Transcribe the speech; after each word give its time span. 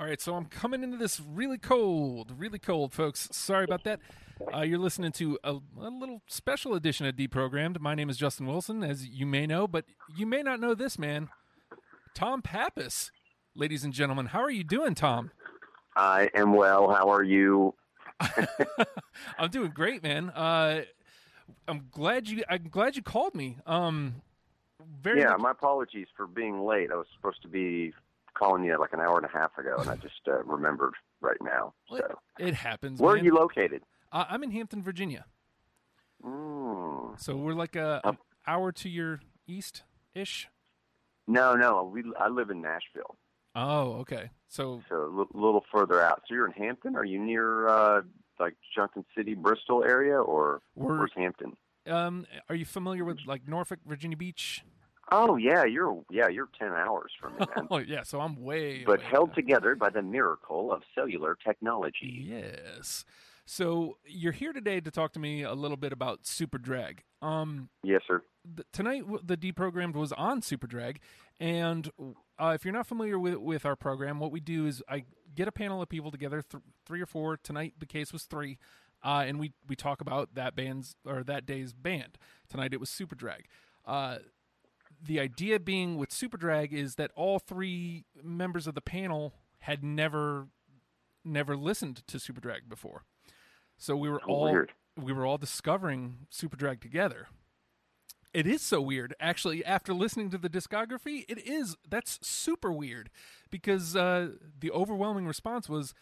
All 0.00 0.06
right, 0.06 0.18
so 0.18 0.34
I'm 0.34 0.46
coming 0.46 0.82
into 0.82 0.96
this 0.96 1.20
really 1.20 1.58
cold, 1.58 2.32
really 2.38 2.58
cold, 2.58 2.94
folks. 2.94 3.28
Sorry 3.32 3.64
about 3.64 3.84
that. 3.84 4.00
Uh, 4.50 4.62
you're 4.62 4.78
listening 4.78 5.12
to 5.12 5.38
a, 5.44 5.56
a 5.78 5.90
little 5.90 6.22
special 6.26 6.72
edition 6.74 7.04
of 7.04 7.16
Deprogrammed. 7.16 7.78
My 7.80 7.94
name 7.94 8.08
is 8.08 8.16
Justin 8.16 8.46
Wilson, 8.46 8.82
as 8.82 9.06
you 9.06 9.26
may 9.26 9.46
know, 9.46 9.68
but 9.68 9.84
you 10.16 10.24
may 10.24 10.42
not 10.42 10.58
know 10.58 10.74
this 10.74 10.98
man, 10.98 11.28
Tom 12.14 12.40
Pappas. 12.40 13.12
Ladies 13.54 13.84
and 13.84 13.92
gentlemen, 13.92 14.24
how 14.24 14.40
are 14.40 14.50
you 14.50 14.64
doing, 14.64 14.94
Tom? 14.94 15.32
I 15.94 16.30
am 16.34 16.54
well. 16.54 16.90
How 16.90 17.10
are 17.10 17.22
you? 17.22 17.74
I'm 19.38 19.50
doing 19.50 19.70
great, 19.70 20.02
man. 20.02 20.30
Uh, 20.30 20.84
I'm 21.68 21.88
glad 21.90 22.26
you. 22.26 22.42
I'm 22.48 22.70
glad 22.70 22.96
you 22.96 23.02
called 23.02 23.34
me. 23.34 23.58
Um, 23.66 24.22
very 25.02 25.20
yeah, 25.20 25.32
much- 25.32 25.40
my 25.40 25.50
apologies 25.50 26.06
for 26.16 26.26
being 26.26 26.64
late. 26.64 26.90
I 26.90 26.96
was 26.96 27.06
supposed 27.14 27.42
to 27.42 27.48
be 27.48 27.92
calling 28.40 28.64
you 28.64 28.78
like 28.78 28.92
an 28.92 29.00
hour 29.00 29.18
and 29.18 29.26
a 29.26 29.38
half 29.38 29.56
ago, 29.58 29.76
and 29.78 29.88
I 29.90 29.96
just 29.96 30.20
uh, 30.26 30.42
remembered 30.44 30.94
right 31.20 31.36
now. 31.42 31.74
So, 31.90 32.18
it 32.38 32.54
happens. 32.54 32.98
where 32.98 33.14
man. 33.14 33.22
are 33.22 33.26
you 33.26 33.34
located? 33.34 33.82
Uh, 34.10 34.24
I'm 34.28 34.42
in 34.42 34.50
Hampton, 34.50 34.82
Virginia. 34.82 35.26
Mm. 36.24 37.20
So 37.20 37.36
we're 37.36 37.54
like 37.54 37.76
a 37.76 38.00
an 38.04 38.18
hour 38.46 38.72
to 38.72 38.88
your 38.88 39.20
east 39.46 39.84
ish. 40.14 40.48
No, 41.26 41.54
no, 41.54 41.84
we 41.84 42.02
I 42.18 42.28
live 42.28 42.50
in 42.50 42.60
Nashville, 42.60 43.16
Oh, 43.54 43.92
okay. 44.00 44.30
So 44.48 44.82
so 44.88 44.96
a 44.96 45.36
little 45.36 45.64
further 45.72 46.00
out. 46.00 46.22
So 46.26 46.34
you're 46.34 46.46
in 46.46 46.52
Hampton. 46.52 46.96
Are 46.96 47.04
you 47.04 47.18
near 47.18 47.68
uh, 47.68 48.02
like 48.38 48.54
Johnson 48.74 49.04
City, 49.16 49.34
Bristol 49.34 49.84
area, 49.84 50.20
or 50.20 50.60
where's 50.74 51.12
Hampton? 51.16 51.56
Um, 51.86 52.26
are 52.48 52.54
you 52.54 52.64
familiar 52.64 53.04
with 53.04 53.18
like 53.26 53.48
Norfolk, 53.48 53.80
Virginia 53.86 54.16
Beach? 54.16 54.64
Oh 55.12 55.36
yeah, 55.36 55.64
you're 55.64 56.02
yeah 56.10 56.28
you're 56.28 56.48
ten 56.58 56.72
hours 56.72 57.12
from 57.20 57.34
me, 57.34 57.46
man. 57.56 57.66
Oh 57.70 57.78
yeah. 57.78 58.02
So 58.02 58.20
I'm 58.20 58.36
way. 58.42 58.84
but 58.84 59.00
way 59.00 59.06
held 59.10 59.34
together 59.34 59.74
by 59.74 59.90
the 59.90 60.02
miracle 60.02 60.72
of 60.72 60.82
cellular 60.94 61.36
technology. 61.44 62.24
Yes. 62.26 63.04
So 63.46 63.96
you're 64.06 64.32
here 64.32 64.52
today 64.52 64.80
to 64.80 64.90
talk 64.92 65.12
to 65.14 65.18
me 65.18 65.42
a 65.42 65.54
little 65.54 65.76
bit 65.76 65.92
about 65.92 66.22
Superdrag. 66.22 67.00
Um, 67.20 67.68
Yes, 67.82 68.02
sir. 68.06 68.22
th- 68.56 68.66
tonight 68.72 69.02
the 69.26 69.36
deprogrammed 69.36 69.94
was 69.94 70.12
on 70.12 70.40
Superdrag, 70.40 70.98
and 71.40 71.90
uh, 72.38 72.52
if 72.54 72.64
you're 72.64 72.72
not 72.74 72.86
familiar 72.86 73.18
with 73.18 73.34
with 73.36 73.66
our 73.66 73.74
program, 73.76 74.20
what 74.20 74.30
we 74.30 74.38
do 74.40 74.66
is 74.66 74.82
I 74.88 75.04
get 75.34 75.48
a 75.48 75.52
panel 75.52 75.82
of 75.82 75.88
people 75.88 76.10
together, 76.12 76.42
th- 76.42 76.62
three 76.86 77.00
or 77.00 77.06
four. 77.06 77.36
Tonight 77.36 77.74
the 77.78 77.86
case 77.86 78.12
was 78.12 78.22
three, 78.24 78.58
uh, 79.02 79.24
and 79.26 79.40
we 79.40 79.52
we 79.66 79.74
talk 79.74 80.00
about 80.00 80.34
that 80.36 80.54
band's 80.54 80.94
or 81.04 81.24
that 81.24 81.44
day's 81.44 81.72
band. 81.72 82.16
Tonight 82.48 82.72
it 82.72 82.78
was 82.78 82.88
Superdrag. 82.90 83.40
Uh, 83.84 84.18
the 85.02 85.18
idea 85.20 85.58
being 85.60 85.96
with 85.96 86.10
Superdrag 86.10 86.72
is 86.72 86.96
that 86.96 87.10
all 87.14 87.38
three 87.38 88.04
members 88.22 88.66
of 88.66 88.74
the 88.74 88.80
panel 88.80 89.34
had 89.60 89.82
never 89.84 90.48
never 91.24 91.56
listened 91.56 92.06
to 92.06 92.16
Superdrag 92.18 92.68
before. 92.68 93.04
So 93.76 93.94
we 93.96 94.08
were 94.08 94.20
Oh, 94.26 94.32
all 94.34 94.44
weird. 94.52 94.72
we 94.96 95.12
were 95.12 95.26
all 95.26 95.38
discovering 95.38 96.26
Superdrag 96.32 96.80
together. 96.80 97.28
It 98.32 98.46
is 98.46 98.62
so 98.62 98.80
weird. 98.80 99.14
Actually, 99.18 99.64
after 99.64 99.92
listening 99.92 100.30
to 100.30 100.38
the 100.38 100.48
discography, 100.48 101.24
it 101.28 101.38
is 101.46 101.76
that's 101.88 102.18
super 102.26 102.70
weird 102.72 103.10
because 103.50 103.96
uh, 103.96 104.30
the 104.58 104.70
overwhelming 104.70 105.26
response 105.26 105.68
was, 105.68 105.94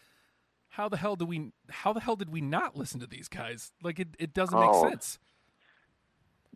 "How 0.69 0.87
the 0.89 0.97
hell 0.97 1.15
do 1.15 1.25
we? 1.25 1.51
How 1.69 1.91
the 1.91 1.99
hell 2.01 2.15
did 2.15 2.29
we 2.29 2.39
not 2.41 2.75
listen 2.77 2.99
to 2.99 3.07
these 3.07 3.27
guys? 3.27 3.71
Like 3.81 3.99
it, 3.99 4.09
it 4.19 4.33
doesn't 4.33 4.57
Oh. 4.57 4.83
make 4.83 4.91
sense." 4.91 5.17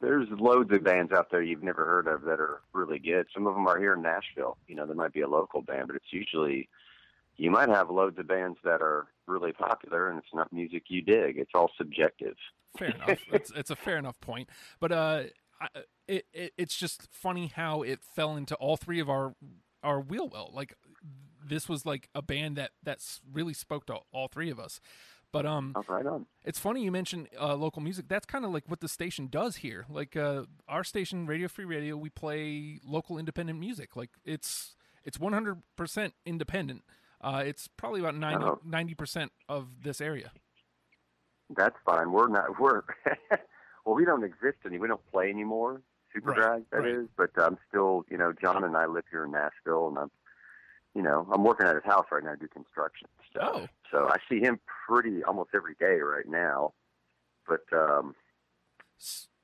There's 0.02 0.27
loads 0.30 0.73
of 0.73 0.83
bands 0.83 1.11
out 1.11 1.30
there 1.31 1.41
you've 1.41 1.63
never 1.63 1.86
heard 1.86 2.08
of 2.08 2.23
that 2.23 2.39
are 2.39 2.61
really 2.73 2.99
good. 2.99 3.27
Some 3.33 3.47
of 3.47 3.53
them 3.53 3.67
are 3.67 3.80
here 3.80 3.94
in 3.94 4.02
Nashville. 4.02 4.58
You 4.67 4.75
know, 4.75 4.86
there 4.86 4.95
might 4.95 5.13
be 5.13 5.22
a 5.22 5.27
local 5.27 5.61
band, 5.61 5.88
but 5.88 5.95
it's 5.95 6.11
usually 6.11 6.67
you 7.38 7.52
might 7.52 7.69
have 7.69 7.89
loads 7.89 8.17
of 8.19 8.27
bands 8.27 8.58
that 8.64 8.81
are 8.81 9.08
really 9.27 9.53
popular, 9.53 10.09
and 10.09 10.20
it's 10.20 10.33
not 10.33 10.52
music 10.52 10.83
you 10.87 11.02
dig. 11.02 11.37
It's 11.37 11.52
all 11.53 11.71
subjective. 11.77 12.36
Fair 12.77 12.89
enough. 12.95 13.20
it's 13.32 13.52
it's 13.52 13.70
a 13.70 13.76
fair 13.76 13.98
enough 13.98 14.20
point, 14.20 14.49
but 14.80 14.92
uh, 14.92 15.23
I, 15.61 15.67
it, 16.08 16.26
it 16.33 16.53
it's 16.58 16.76
just 16.76 17.08
funny 17.11 17.52
how 17.55 17.82
it 17.82 18.02
fell 18.03 18.36
into 18.36 18.55
all 18.55 18.77
three 18.77 18.99
of 18.99 19.09
our 19.09 19.36
our 19.83 19.99
wheel 19.99 20.27
well. 20.27 20.52
Like 20.53 20.76
this 21.45 21.67
was 21.67 21.86
like 21.86 22.09
a 22.15 22.21
band 22.21 22.55
that 22.58 22.71
that's 22.83 23.21
really 23.32 23.53
spoke 23.53 23.86
to 23.87 23.98
all 24.11 24.27
three 24.27 24.49
of 24.49 24.59
us. 24.59 24.80
But 25.33 25.45
um, 25.45 25.73
Oh, 25.76 25.83
right 25.89 26.05
on. 26.05 26.27
It's 26.45 26.60
funny 26.60 26.83
you 26.83 26.92
mentioned 26.92 27.27
uh, 27.42 27.55
local 27.55 27.82
music. 27.82 28.08
That's 28.08 28.26
kind 28.26 28.45
of 28.45 28.52
like 28.52 28.64
what 28.70 28.80
the 28.80 28.88
station 28.88 29.27
does 29.27 29.58
here. 29.58 29.86
Like 29.89 30.16
uh, 30.16 30.44
our 30.70 30.83
station, 30.86 31.26
Radio 31.27 31.48
Free 31.49 31.66
Radio, 31.66 31.98
we 31.98 32.10
play 32.10 32.80
local 32.86 33.17
independent 33.17 33.60
music. 33.60 33.95
Like 33.98 34.11
it's 34.23 34.76
it's 35.04 35.17
100% 35.17 36.11
independent. 36.26 36.83
Uh, 37.20 37.44
it's 37.45 37.67
probably 37.67 37.99
about 37.99 38.16
90 38.16 38.45
Oh. 38.45 38.95
percent 38.95 39.32
of 39.49 39.83
this 39.83 39.99
area. 39.99 40.32
That's 41.55 41.76
fine. 41.86 42.11
We're 42.11 42.27
not. 42.27 42.60
We're 42.60 42.83
well. 43.86 43.95
We 43.95 44.05
don't 44.05 44.23
exist 44.23 44.58
any. 44.65 44.77
We 44.77 44.88
don't 44.88 45.02
play 45.11 45.30
anymore. 45.30 45.82
Super 46.14 46.30
Right, 46.32 46.36
drag, 46.38 46.64
that 46.71 46.86
is. 46.88 47.08
right. 47.17 47.30
But 47.36 47.44
I'm 47.44 47.58
still. 47.70 48.05
You 48.10 48.17
know, 48.17 48.33
John 48.39 48.64
and 48.64 48.77
I 48.77 48.86
live 48.86 49.04
here 49.11 49.26
in 49.26 49.32
Nashville, 49.32 49.88
and 49.89 49.98
I'm. 49.98 50.11
You 50.95 51.02
know, 51.02 51.27
I'm 51.31 51.43
working 51.43 51.67
at 51.67 51.76
his 51.76 51.83
house 51.83 52.05
right 52.11 52.23
now. 52.23 52.33
I 52.33 52.36
do 52.36 52.48
construction 52.48 53.08
stuff. 53.30 53.52
Oh. 53.54 53.67
So 53.92 54.08
I 54.09 54.17
see 54.30 54.39
him 54.39 54.59
pretty 54.87 55.23
almost 55.23 55.52
every 55.54 55.76
day 55.80 55.99
right 55.99 56.27
now. 56.27 56.73
But 57.48 57.65
um, 57.73 58.15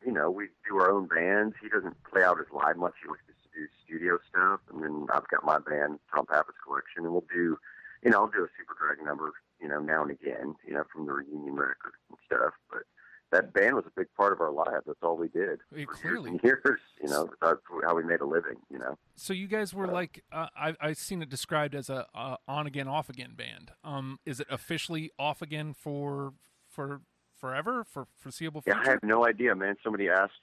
you 0.05 0.11
know, 0.11 0.31
we 0.31 0.47
do 0.67 0.77
our 0.77 0.91
own 0.91 1.07
bands. 1.07 1.55
He 1.61 1.69
doesn't 1.69 1.95
play 2.03 2.23
out 2.23 2.39
as 2.39 2.45
live 2.53 2.77
much. 2.77 2.93
He 3.01 3.09
likes 3.09 3.23
to 3.27 3.33
do 3.59 3.67
studio 3.83 4.17
stuff. 4.29 4.59
And 4.71 4.83
then 4.83 5.07
I've 5.13 5.27
got 5.27 5.43
my 5.43 5.59
band, 5.59 5.99
Tom 6.13 6.25
Pappas 6.25 6.55
Collection, 6.63 7.03
and 7.03 7.11
we'll 7.11 7.25
do, 7.33 7.57
you 8.03 8.11
know, 8.11 8.21
I'll 8.21 8.31
do 8.31 8.47
a 8.47 8.53
Superdrag 8.55 9.03
number, 9.03 9.33
you 9.61 9.67
know, 9.67 9.79
now 9.79 10.01
and 10.03 10.11
again, 10.11 10.55
you 10.65 10.73
know, 10.73 10.83
from 10.91 11.05
the 11.05 11.13
reunion 11.13 11.55
record 11.55 11.93
and 12.09 12.17
stuff. 12.25 12.53
But 12.71 12.83
that 13.31 13.53
band 13.53 13.75
was 13.75 13.85
a 13.85 13.91
big 13.95 14.07
part 14.17 14.33
of 14.33 14.41
our 14.41 14.51
lives. 14.51 14.83
That's 14.87 14.99
all 15.03 15.15
we 15.17 15.27
did 15.27 15.59
for 15.85 15.85
clearly. 15.93 16.31
years 16.43 16.59
years. 16.65 16.79
You 17.01 17.09
know, 17.09 17.29
that's 17.41 17.59
how 17.83 17.95
we 17.95 18.03
made 18.03 18.21
a 18.21 18.25
living. 18.25 18.55
You 18.71 18.79
know. 18.79 18.97
So 19.15 19.33
you 19.33 19.47
guys 19.47 19.73
were 19.73 19.87
like, 19.87 20.23
uh, 20.31 20.47
I 20.55 20.75
I've 20.81 20.97
seen 20.97 21.21
it 21.21 21.29
described 21.29 21.75
as 21.75 21.89
a 21.89 22.07
uh, 22.15 22.37
on 22.47 22.67
again 22.67 22.87
off 22.87 23.09
again 23.09 23.33
band. 23.35 23.71
Um, 23.83 24.19
is 24.25 24.39
it 24.39 24.47
officially 24.49 25.11
off 25.19 25.41
again 25.41 25.73
for 25.73 26.33
for 26.67 27.01
forever 27.39 27.83
for 27.83 28.07
foreseeable 28.17 28.61
future? 28.61 28.79
Yeah? 28.83 28.87
I 28.87 28.91
have 28.91 29.03
no 29.03 29.27
idea, 29.27 29.55
man. 29.55 29.75
Somebody 29.83 30.09
asked 30.09 30.33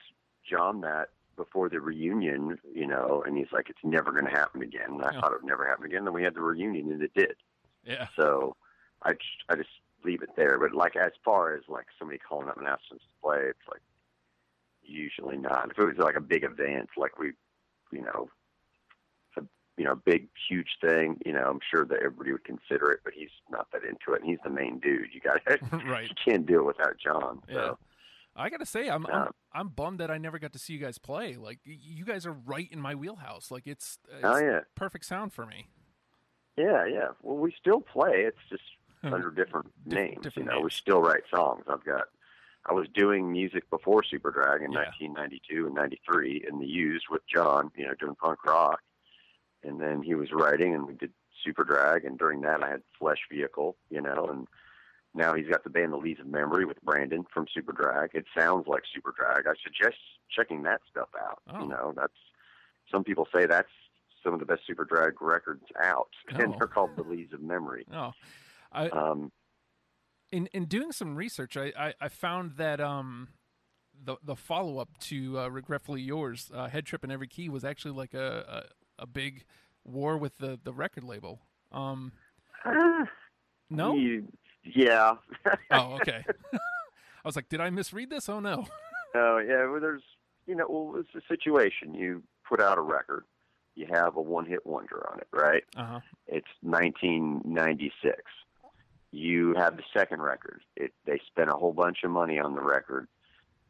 John 0.49 0.81
that 0.83 1.09
before 1.37 1.69
the 1.69 1.81
reunion, 1.81 2.59
you 2.73 2.87
know, 2.87 3.23
and 3.27 3.37
he's 3.37 3.53
like, 3.53 3.69
"It's 3.69 3.79
never 3.85 4.13
going 4.13 4.25
to 4.27 4.31
happen 4.31 4.63
again." 4.63 4.91
And 4.93 5.03
I 5.03 5.13
Yeah. 5.13 5.21
thought 5.21 5.33
it 5.33 5.43
would 5.43 5.49
never 5.49 5.67
happen 5.67 5.85
again. 5.85 6.05
Then 6.05 6.15
we 6.15 6.23
had 6.23 6.35
the 6.35 6.41
reunion, 6.41 6.91
and 6.93 7.03
it 7.03 7.13
did. 7.15 7.35
yeah. 7.85 8.07
So 8.17 8.57
I 9.03 9.13
just, 9.13 9.25
I 9.49 9.57
just 9.57 9.69
leave 10.07 10.23
it 10.23 10.31
there. 10.37 10.59
But 10.59 10.75
like 10.75 10.97
as 10.97 11.13
far 11.25 11.55
as 11.55 11.63
like 11.69 11.87
somebody 11.99 12.19
calling 12.19 12.49
up 12.49 12.57
and 12.57 12.67
asking 12.67 12.97
us 12.97 13.03
to 13.03 13.21
play, 13.23 13.41
it's 13.49 13.69
like 13.71 13.83
usually 14.83 15.37
not. 15.37 15.71
If 15.71 15.79
it 15.79 15.85
was 15.85 15.99
like 15.99 16.17
a 16.17 16.21
big 16.21 16.45
event, 16.45 16.89
like 16.97 17.19
we, 17.19 17.33
you 17.93 18.03
know, 18.03 18.31
a 19.37 19.43
you 19.77 19.85
know 19.85 19.97
big 20.05 20.29
huge 20.49 20.79
thing, 20.81 21.19
you 21.27 21.33
know, 21.33 21.45
I'm 21.51 21.61
sure 21.71 21.85
that 21.85 21.99
everybody 21.99 22.33
would 22.33 22.45
consider 22.45 22.91
it. 22.93 23.01
But 23.05 23.15
he's 23.15 23.31
not 23.51 23.67
that 23.73 23.83
into 23.83 24.15
it, 24.15 24.23
and 24.23 24.31
he's 24.31 24.39
the 24.45 24.51
main 24.51 24.79
dude. 24.79 25.09
You 25.13 25.21
got 25.21 25.41
right. 25.87 26.09
you 26.09 26.15
can't 26.25 26.47
do 26.47 26.61
it 26.61 26.65
without 26.67 26.97
John. 26.99 27.43
Yeah. 27.49 27.73
I 28.39 28.51
gotta 28.51 28.67
say, 28.67 28.91
I'm, 28.91 29.07
I'm 29.07 29.31
I'm 29.55 29.69
bummed 29.69 30.01
that 30.01 30.11
I 30.11 30.19
never 30.19 30.39
got 30.39 30.53
to 30.53 30.59
see 30.59 30.75
you 30.75 30.79
guys 30.79 30.99
play. 30.99 31.37
Like 31.37 31.59
you 31.65 32.05
guys 32.05 32.27
are 32.27 32.33
right 32.33 32.69
in 32.71 32.79
my 32.79 32.95
wheelhouse. 32.95 33.51
Like 33.51 33.67
it's, 33.67 33.99
oh, 34.13 34.17
it's 34.17 34.25
oh 34.25 34.37
yeah, 34.37 34.61
perfect 34.75 35.07
sound 35.07 35.33
for 35.33 35.47
me. 35.47 35.69
yeah, 36.59 36.85
yeah. 36.85 37.09
Well, 37.23 37.39
we 37.39 37.55
still 37.59 37.81
play. 37.81 38.27
It's 38.27 38.37
just 38.51 38.63
under 39.03 39.31
different 39.31 39.71
names. 39.85 40.23
different 40.23 40.49
you 40.49 40.55
know, 40.55 40.61
we 40.61 40.71
still 40.71 41.01
write 41.01 41.23
songs. 41.35 41.65
I've 41.69 41.85
got. 41.85 42.05
I 42.69 42.73
was 42.73 42.89
doing 42.95 43.31
music 43.31 43.69
before 43.71 44.03
Superdrag 44.03 44.65
in 44.65 44.73
Yeah. 44.73 44.87
1992 44.91 45.67
and 45.67 45.75
93 45.75 46.45
in 46.49 46.59
the 46.59 46.67
Used 46.67 47.07
with 47.09 47.23
John, 47.33 47.71
you 47.77 47.87
know, 47.87 47.95
doing 47.95 48.17
punk 48.17 48.45
rock. 48.45 48.81
And 49.63 49.81
then 49.81 50.03
he 50.03 50.15
was 50.17 50.33
writing, 50.33 50.75
and 50.75 50.85
we 50.87 50.95
did 50.95 51.13
Superdrag. 51.47 52.05
And 52.05 52.19
during 52.19 52.41
that, 52.41 52.65
I 52.65 52.69
had 52.71 52.83
Flesh 52.99 53.21
Vehicle, 53.31 53.77
you 53.91 54.01
know, 54.01 54.27
and 54.29 54.49
now 55.15 55.33
he's 55.35 55.47
got 55.49 55.63
the 55.63 55.71
band 55.71 55.93
The 55.93 55.97
Lees 55.97 56.19
of 56.19 56.27
Memory 56.27 56.65
with 56.65 56.83
Brandon 56.83 57.25
from 57.33 57.47
Superdrag. 57.57 58.09
It 58.15 58.27
sounds 58.37 58.67
like 58.67 58.83
Superdrag. 58.85 59.47
I 59.47 59.55
suggest 59.63 59.97
checking 60.29 60.65
that 60.65 60.81
stuff 60.91 61.09
out. 61.21 61.41
Oh. 61.49 61.61
You 61.63 61.69
know, 61.69 61.93
that's 61.97 62.13
some 62.91 63.05
people 63.05 63.29
say 63.33 63.47
that's 63.47 63.71
some 64.25 64.35
of 64.35 64.41
the 64.41 64.45
best 64.47 64.63
Superdrag 64.69 65.13
records 65.21 65.65
out, 65.81 66.09
and 66.31 66.53
Oh. 66.55 66.57
they're 66.59 66.67
called 66.67 66.97
The 66.97 67.05
Lees 67.05 67.33
of 67.33 67.41
Memory. 67.43 67.87
Oh, 67.93 68.13
I 68.73 68.89
Um, 68.89 69.33
in 70.33 70.47
in 70.49 70.65
doing 70.67 70.93
some 70.93 71.15
research, 71.17 71.57
I 71.57 71.73
I, 71.79 71.95
I 72.01 72.09
found 72.09 72.53
that 72.57 72.81
um. 72.81 73.29
The, 74.05 74.17
the 74.23 74.37
follow 74.37 74.79
up 74.79 74.91
to 75.09 75.39
uh, 75.41 75.49
regretfully 75.49 76.03
yours, 76.03 76.51
uh, 76.55 76.69
head 76.69 76.85
trip 76.85 77.03
and 77.03 77.11
every 77.11 77.27
key 77.27 77.49
was 77.49 77.65
actually 77.65 77.93
like 77.93 78.13
a, 78.13 78.67
a, 78.99 79.05
a 79.05 79.07
big 79.07 79.47
war 79.85 80.19
with 80.19 80.37
the, 80.37 80.61
the 80.63 80.75
record 80.75 81.03
label. 81.03 81.41
Um, 81.73 82.13
no, 83.71 83.95
you- 83.95 84.29
yeah. 84.65 85.15
oh 85.71 85.95
okay. 86.03 86.23
I 86.53 86.59
was 87.25 87.37
like, 87.37 87.49
did 87.49 87.61
I 87.63 87.71
misread 87.71 88.11
this? 88.11 88.29
Oh 88.29 88.39
no. 88.39 88.67
No, 89.15 89.39
yeah, 89.39 89.67
well, 89.67 89.81
there's, 89.81 90.03
you 90.47 90.55
know, 90.55 90.67
well, 90.69 91.01
it's 91.01 91.15
a 91.15 91.27
situation. 91.27 91.95
You 91.95 92.23
put 92.47 92.61
out 92.61 92.77
a 92.77 92.83
record, 92.83 93.25
you 93.77 93.87
have 93.91 94.17
a 94.17 94.21
one 94.21 94.45
hit 94.45 94.67
wonder 94.67 95.09
on 95.11 95.21
it, 95.21 95.29
right? 95.33 95.65
Uh 95.75 95.85
huh. 95.87 96.01
it's 96.27 96.47
1996. 96.61 98.23
You 99.13 99.55
have 99.55 99.77
the 99.77 99.83
second 99.97 100.21
record. 100.23 100.61
It, 100.77 100.93
they 101.07 101.21
spent 101.27 101.49
a 101.51 101.55
whole 101.55 101.73
bunch 101.73 101.99
of 102.05 102.11
money 102.11 102.39
on 102.39 102.55
the 102.55 102.61
record. 102.63 103.09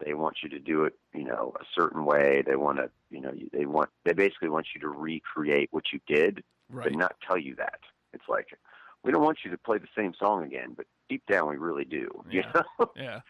They 0.04 0.12
want 0.14 0.38
you 0.42 0.48
to 0.50 0.58
do 0.58 0.84
it, 0.84 0.94
you 1.14 1.24
know, 1.24 1.54
a 1.60 1.64
certain 1.74 2.04
way. 2.04 2.42
They 2.46 2.56
want 2.56 2.78
to, 2.78 2.90
you 3.10 3.20
know, 3.20 3.32
they 3.52 3.64
want 3.66 3.90
they 4.04 4.12
basically 4.12 4.48
want 4.48 4.66
you 4.74 4.80
to 4.82 4.88
recreate 4.88 5.68
what 5.72 5.84
you 5.92 6.00
did, 6.06 6.42
Right. 6.68 6.84
but 6.90 6.98
not 6.98 7.16
tell 7.26 7.38
you 7.38 7.54
that. 7.56 7.80
It's 8.12 8.28
like 8.28 8.48
we 9.04 9.12
don't 9.12 9.22
want 9.22 9.38
you 9.44 9.50
to 9.52 9.58
play 9.58 9.78
the 9.78 9.86
same 9.96 10.12
song 10.18 10.42
again, 10.44 10.74
but 10.76 10.86
deep 11.08 11.22
down 11.26 11.48
we 11.48 11.56
really 11.56 11.84
do. 11.84 12.08
You 12.28 12.42
Yeah. 12.42 12.62
know? 12.78 12.90
Yeah. 12.96 13.20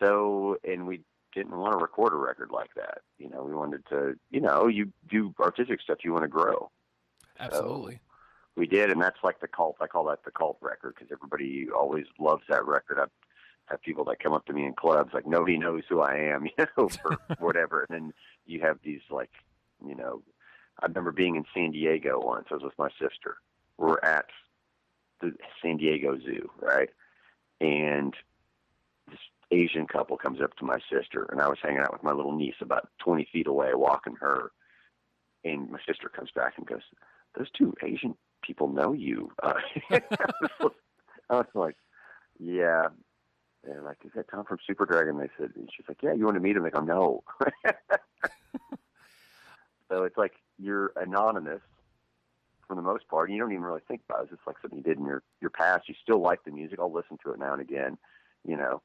So, 0.00 0.56
and 0.64 0.86
we 0.86 1.00
didn't 1.34 1.56
want 1.56 1.72
to 1.72 1.78
record 1.78 2.12
a 2.12 2.16
record 2.16 2.50
like 2.50 2.70
that. 2.76 2.98
You 3.18 3.28
know, 3.30 3.42
we 3.42 3.54
wanted 3.54 3.84
to, 3.90 4.14
you 4.30 4.40
know, 4.40 4.66
you 4.68 4.92
do 5.10 5.34
artistic 5.40 5.80
stuff, 5.80 5.98
you 6.04 6.12
want 6.12 6.24
to 6.24 6.28
grow. 6.28 6.70
Absolutely. 7.38 8.00
We 8.56 8.66
did, 8.66 8.90
and 8.90 9.00
that's 9.00 9.22
like 9.22 9.40
the 9.40 9.48
cult. 9.48 9.76
I 9.80 9.86
call 9.86 10.04
that 10.04 10.24
the 10.24 10.30
cult 10.30 10.56
record 10.62 10.94
because 10.94 11.12
everybody 11.12 11.68
always 11.70 12.06
loves 12.18 12.42
that 12.48 12.66
record. 12.66 12.98
I've 12.98 13.10
people 13.82 14.04
that 14.04 14.20
come 14.20 14.32
up 14.32 14.46
to 14.46 14.52
me 14.52 14.64
in 14.64 14.72
clubs 14.74 15.12
like 15.12 15.26
nobody 15.26 15.58
knows 15.58 15.82
who 15.88 16.00
I 16.00 16.16
am, 16.16 16.46
you 16.58 16.66
know, 16.76 16.88
or 17.04 17.18
whatever. 17.38 17.86
And 17.88 17.94
then 17.94 18.14
you 18.46 18.60
have 18.60 18.78
these 18.82 19.00
like, 19.10 19.30
you 19.86 19.94
know, 19.94 20.22
I 20.80 20.86
remember 20.86 21.12
being 21.12 21.36
in 21.36 21.44
San 21.54 21.72
Diego 21.72 22.20
once. 22.22 22.46
I 22.50 22.54
was 22.54 22.62
with 22.62 22.78
my 22.78 22.90
sister. 22.90 23.36
We're 23.78 24.00
at 24.00 24.26
the 25.20 25.32
San 25.62 25.78
Diego 25.78 26.18
Zoo, 26.18 26.50
right? 26.60 26.90
And 27.60 28.14
this 29.08 29.18
Asian 29.50 29.86
couple 29.86 30.16
comes 30.16 30.40
up 30.40 30.56
to 30.56 30.64
my 30.64 30.78
sister, 30.90 31.24
and 31.30 31.40
I 31.40 31.48
was 31.48 31.58
hanging 31.62 31.80
out 31.80 31.92
with 31.92 32.02
my 32.02 32.12
little 32.12 32.36
niece 32.36 32.56
about 32.60 32.88
20 32.98 33.28
feet 33.32 33.46
away, 33.46 33.70
walking 33.74 34.16
her. 34.20 34.52
And 35.44 35.70
my 35.70 35.78
sister 35.86 36.08
comes 36.08 36.30
back 36.34 36.54
and 36.56 36.66
goes, 36.66 36.82
"Those 37.36 37.50
two 37.50 37.74
Asian 37.82 38.16
people 38.46 38.68
know 38.68 38.92
you." 38.92 39.30
Uh, 39.42 39.54
I 41.30 41.34
was 41.34 41.46
like, 41.54 41.76
"Yeah." 42.38 42.88
They're 43.64 43.82
like, 43.82 43.98
"Is 44.04 44.12
that 44.14 44.30
Tom 44.30 44.44
from 44.44 44.58
Super 44.66 44.86
Dragon?" 44.86 45.18
They 45.18 45.28
said, 45.38 45.50
and 45.56 45.68
she's 45.74 45.86
like, 45.88 46.02
"Yeah, 46.02 46.12
you 46.14 46.24
want 46.24 46.36
to 46.36 46.40
meet 46.40 46.56
him?" 46.56 46.62
They 46.62 46.70
go, 46.70 46.80
"No." 46.80 47.24
so 49.90 50.04
it's 50.04 50.16
like 50.16 50.34
you're 50.58 50.92
anonymous 50.96 51.62
for 52.66 52.76
the 52.76 52.82
most 52.82 53.08
part. 53.08 53.30
You 53.30 53.38
don't 53.38 53.52
even 53.52 53.64
really 53.64 53.82
think 53.86 54.02
about 54.08 54.24
it. 54.24 54.30
It's 54.32 54.46
like 54.46 54.56
something 54.60 54.78
you 54.78 54.84
did 54.84 54.98
in 54.98 55.06
your 55.06 55.22
your 55.40 55.50
past. 55.50 55.88
You 55.88 55.94
still 56.02 56.20
like 56.20 56.44
the 56.44 56.50
music. 56.50 56.78
I'll 56.78 56.92
listen 56.92 57.18
to 57.24 57.32
it 57.32 57.38
now 57.38 57.52
and 57.52 57.62
again. 57.62 57.98
You 58.44 58.56
know, 58.56 58.82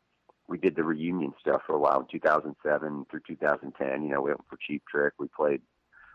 we 0.48 0.58
did 0.58 0.76
the 0.76 0.84
reunion 0.84 1.34
stuff 1.40 1.62
for 1.66 1.76
a 1.76 1.80
while 1.80 2.00
in 2.00 2.08
2007 2.12 3.06
through 3.10 3.22
2010. 3.28 4.04
You 4.04 4.10
know, 4.10 4.22
we 4.22 4.32
went 4.32 4.42
for 4.50 4.58
Cheap 4.58 4.84
Trick. 4.90 5.14
We 5.20 5.28
played. 5.28 5.62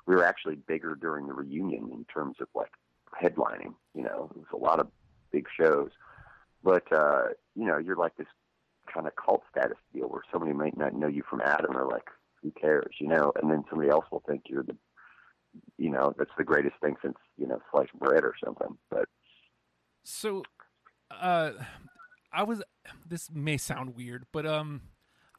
We 0.06 0.14
were 0.14 0.24
actually 0.24 0.56
bigger 0.56 0.94
during 0.94 1.26
the 1.26 1.32
reunion 1.32 1.90
in 1.92 2.04
terms 2.12 2.36
of 2.40 2.48
like 2.54 2.70
headlining. 3.20 3.74
You 3.94 4.02
know, 4.02 4.30
it 4.34 4.38
was 4.38 4.46
a 4.52 4.56
lot 4.56 4.80
of 4.80 4.88
big 5.32 5.46
shows. 5.58 5.90
But 6.62 6.90
uh, 6.92 7.28
you 7.54 7.64
know, 7.64 7.78
you're 7.78 7.96
like 7.96 8.16
this 8.16 8.26
kind 8.92 9.06
of 9.06 9.14
cult 9.16 9.42
status 9.50 9.78
deal 9.92 10.08
where 10.08 10.22
somebody 10.32 10.52
might 10.52 10.76
not 10.76 10.94
know 10.94 11.08
you 11.08 11.22
from 11.28 11.40
Adam 11.40 11.76
or 11.76 11.86
like 11.86 12.08
who 12.42 12.50
cares, 12.52 12.94
you 13.00 13.08
know, 13.08 13.32
and 13.40 13.50
then 13.50 13.64
somebody 13.68 13.90
else 13.90 14.04
will 14.10 14.22
think 14.26 14.42
you're 14.48 14.62
the 14.62 14.76
you 15.78 15.90
know, 15.90 16.14
that's 16.18 16.30
the 16.36 16.44
greatest 16.44 16.74
thing 16.82 16.96
since, 17.02 17.16
you 17.38 17.46
know, 17.46 17.60
sliced 17.70 17.92
bread 17.94 18.24
or 18.24 18.34
something. 18.44 18.76
But 18.90 19.06
So, 20.04 20.42
uh, 21.10 21.52
I 22.32 22.42
was. 22.42 22.62
This 23.06 23.30
may 23.32 23.56
sound 23.56 23.96
weird, 23.96 24.26
but 24.32 24.46
um, 24.46 24.82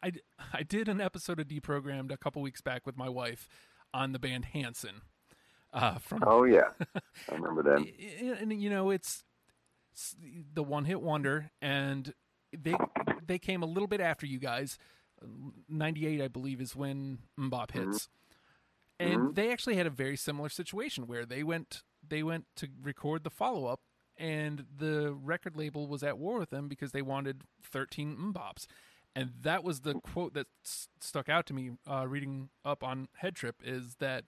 I 0.04 0.14
I 0.54 0.64
did 0.64 0.88
an 0.88 1.02
episode 1.02 1.40
of 1.40 1.48
Deprogrammed 1.48 2.12
a 2.12 2.18
couple 2.18 2.42
weeks 2.42 2.62
back 2.62 2.86
with 2.86 2.98
my 2.98 3.10
wife 3.10 3.48
on 3.94 4.12
the 4.12 4.20
band 4.20 4.46
Hanson. 4.46 5.02
Uh, 5.78 5.98
from 6.00 6.24
oh 6.26 6.44
yeah. 6.44 6.70
I 7.32 7.36
remember 7.36 7.62
them. 7.64 7.86
and, 8.20 8.52
and, 8.52 8.62
you 8.62 8.70
know 8.70 8.90
it's, 8.90 9.24
it's 9.94 10.16
the 10.54 10.64
one 10.64 10.86
hit 10.86 11.02
wonder, 11.02 11.52
and 11.62 12.14
they 12.58 12.76
they 13.26 13.38
came 13.40 13.62
a 13.62 13.66
little 13.68 13.88
bit 13.88 14.02
after 14.02 14.26
you 14.26 14.40
guys. 14.40 14.78
Ninety 15.70 16.06
eight, 16.08 16.22
I 16.22 16.28
believe, 16.28 16.62
is 16.62 16.76
when 16.76 17.20
MMMBop 17.40 17.72
hits, 17.72 18.10
and 19.00 19.20
Mhm. 19.22 19.36
they 19.36 19.52
actually 19.52 19.76
had 19.76 19.88
a 19.88 19.92
very 19.92 20.16
similar 20.16 20.50
situation 20.50 21.08
where 21.08 21.26
they 21.26 21.44
went 21.44 21.84
they 22.08 22.24
went 22.24 22.46
to 22.58 22.68
record 22.82 23.24
the 23.24 23.30
follow 23.30 23.66
up, 23.66 23.82
and 24.18 24.66
the 24.78 25.14
record 25.14 25.56
label 25.58 25.88
was 25.88 26.04
at 26.04 26.18
war 26.18 26.40
with 26.40 26.50
them 26.52 26.68
because 26.68 26.92
they 26.92 27.02
wanted 27.02 27.42
thirteen 27.64 28.16
MMMBops. 28.16 28.66
And 29.16 29.32
that 29.42 29.64
was 29.64 29.82
the 29.82 29.96
quote 29.96 30.36
that 30.36 30.46
s- 30.64 30.90
stuck 31.02 31.28
out 31.30 31.48
to 31.48 31.54
me 31.54 31.72
uh, 31.90 32.06
reading 32.08 32.50
up 32.64 32.84
on 32.84 33.08
Head 33.16 33.36
Trip 33.36 33.56
is 33.64 33.96
that, 33.96 34.26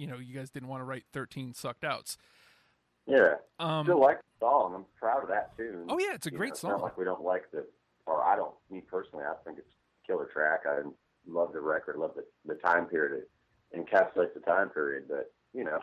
you 0.00 0.06
know, 0.06 0.16
you 0.16 0.34
guys 0.34 0.48
didn't 0.50 0.70
want 0.70 0.80
to 0.80 0.84
write 0.84 1.04
13 1.12 1.52
sucked 1.52 1.84
outs. 1.84 2.16
Yeah. 3.06 3.34
Um, 3.58 3.84
Still 3.84 4.00
like 4.00 4.18
the 4.18 4.46
song. 4.46 4.74
I'm 4.74 4.84
proud 4.98 5.22
of 5.22 5.28
that 5.28 5.54
tune. 5.56 5.86
Oh 5.88 5.98
yeah, 5.98 6.14
it's 6.14 6.26
a 6.26 6.30
You 6.32 6.38
great 6.38 6.48
know, 6.48 6.52
it's 6.52 6.60
song. 6.60 6.70
Not 6.72 6.82
like 6.82 6.96
we 6.96 7.04
don't 7.04 7.22
like 7.22 7.50
the, 7.52 7.66
or 8.06 8.24
I 8.24 8.34
don't. 8.34 8.54
Me 8.70 8.80
personally, 8.80 9.24
I 9.24 9.34
think 9.44 9.58
it's 9.58 9.68
a 9.68 10.06
killer 10.06 10.26
track. 10.32 10.60
I 10.66 10.80
love 11.28 11.52
the 11.52 11.60
record. 11.60 11.96
Love 11.96 12.12
the 12.16 12.24
the 12.46 12.54
time 12.54 12.86
period. 12.86 13.24
It 13.72 13.78
encapsulates 13.78 14.32
the 14.32 14.40
time 14.40 14.70
period. 14.70 15.04
But 15.08 15.32
you 15.52 15.64
know, 15.64 15.80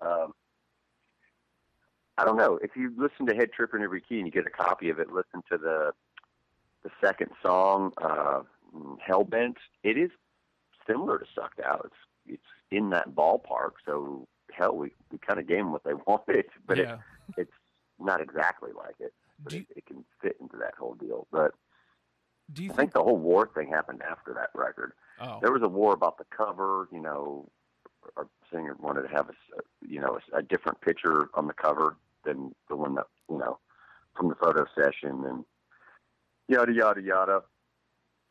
um, 0.00 0.32
I 2.18 2.24
don't 2.24 2.36
know. 2.36 2.58
If 2.62 2.76
you 2.76 2.92
listen 2.96 3.26
to 3.26 3.34
Head 3.34 3.50
Tripper 3.52 3.76
in 3.76 3.82
every 3.82 4.00
key 4.00 4.18
and 4.18 4.26
you 4.26 4.32
get 4.32 4.46
a 4.46 4.50
copy 4.50 4.90
of 4.90 5.00
it, 5.00 5.10
listen 5.10 5.42
to 5.50 5.58
the 5.58 5.92
the 6.84 6.90
second 7.00 7.30
song, 7.42 7.92
uh, 8.00 8.42
Hellbent. 9.08 9.56
It 9.82 9.98
is 9.98 10.10
similar 10.86 11.18
to 11.18 11.24
Sucked 11.34 11.60
Out. 11.60 11.82
It's 11.86 11.94
it's 12.28 12.42
in 12.70 12.90
that 12.90 13.14
ballpark. 13.14 13.72
So 13.86 14.26
hell, 14.52 14.76
we 14.76 14.92
we 15.10 15.18
kind 15.18 15.38
of 15.40 15.46
gave 15.46 15.58
them 15.58 15.72
what 15.72 15.84
they 15.84 15.94
wanted, 16.06 16.46
but 16.66 16.78
it, 16.78 16.88
it's 17.36 17.52
not 17.98 18.20
exactly 18.20 18.70
like 18.76 18.94
it, 19.00 19.12
but 19.42 19.52
Do 19.52 19.58
it, 19.58 19.66
it 19.76 19.86
can 19.86 20.04
fit 20.22 20.36
into 20.40 20.56
that 20.58 20.74
whole 20.78 20.94
deal. 20.94 21.26
But 21.32 21.54
Do 22.52 22.62
you 22.62 22.70
I 22.70 22.74
think? 22.74 22.78
think 22.78 22.92
the 22.94 23.02
whole 23.02 23.18
war 23.18 23.50
thing 23.54 23.68
happened 23.68 24.02
after 24.08 24.32
that 24.34 24.50
record. 24.54 24.92
Oh, 25.20 25.38
There 25.42 25.52
was 25.52 25.62
a 25.62 25.68
war 25.68 25.94
about 25.94 26.18
the 26.18 26.24
cover. 26.36 26.88
You 26.92 27.00
know, 27.00 27.48
our 28.16 28.28
singer 28.52 28.76
wanted 28.78 29.02
to 29.02 29.08
have 29.08 29.28
a 29.28 29.32
you 29.86 30.00
know 30.00 30.18
a, 30.32 30.38
a 30.38 30.42
different 30.42 30.80
picture 30.80 31.28
on 31.34 31.46
the 31.46 31.54
cover 31.54 31.96
than 32.24 32.54
the 32.68 32.76
one 32.76 32.94
that 32.96 33.06
you 33.30 33.38
know 33.38 33.58
from 34.16 34.28
the 34.28 34.34
photo 34.34 34.64
session 34.74 35.24
and 35.24 35.44
yada 36.48 36.72
yada 36.72 37.00
yada. 37.02 37.42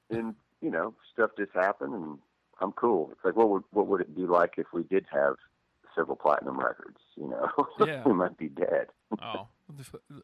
And 0.10 0.36
you 0.62 0.72
know, 0.72 0.96
stuff 1.14 1.32
just 1.38 1.52
happened, 1.54 1.94
and 1.94 2.18
I'm 2.60 2.72
cool. 2.74 3.10
It's 3.12 3.24
like, 3.24 3.36
what 3.36 3.50
would 3.50 3.64
what 3.72 3.88
would 3.88 4.02
it 4.02 4.16
be 4.16 4.24
like 4.26 4.56
if 4.58 4.68
we 4.74 4.84
did 4.84 5.06
have 5.12 5.36
several 5.96 6.16
platinum 6.18 6.60
records? 6.60 7.00
You 7.16 7.30
know, 7.30 7.50
Yeah. 7.86 8.04
we 8.06 8.14
might 8.14 8.38
be 8.38 8.50
dead. 8.50 8.88
oh. 9.22 9.48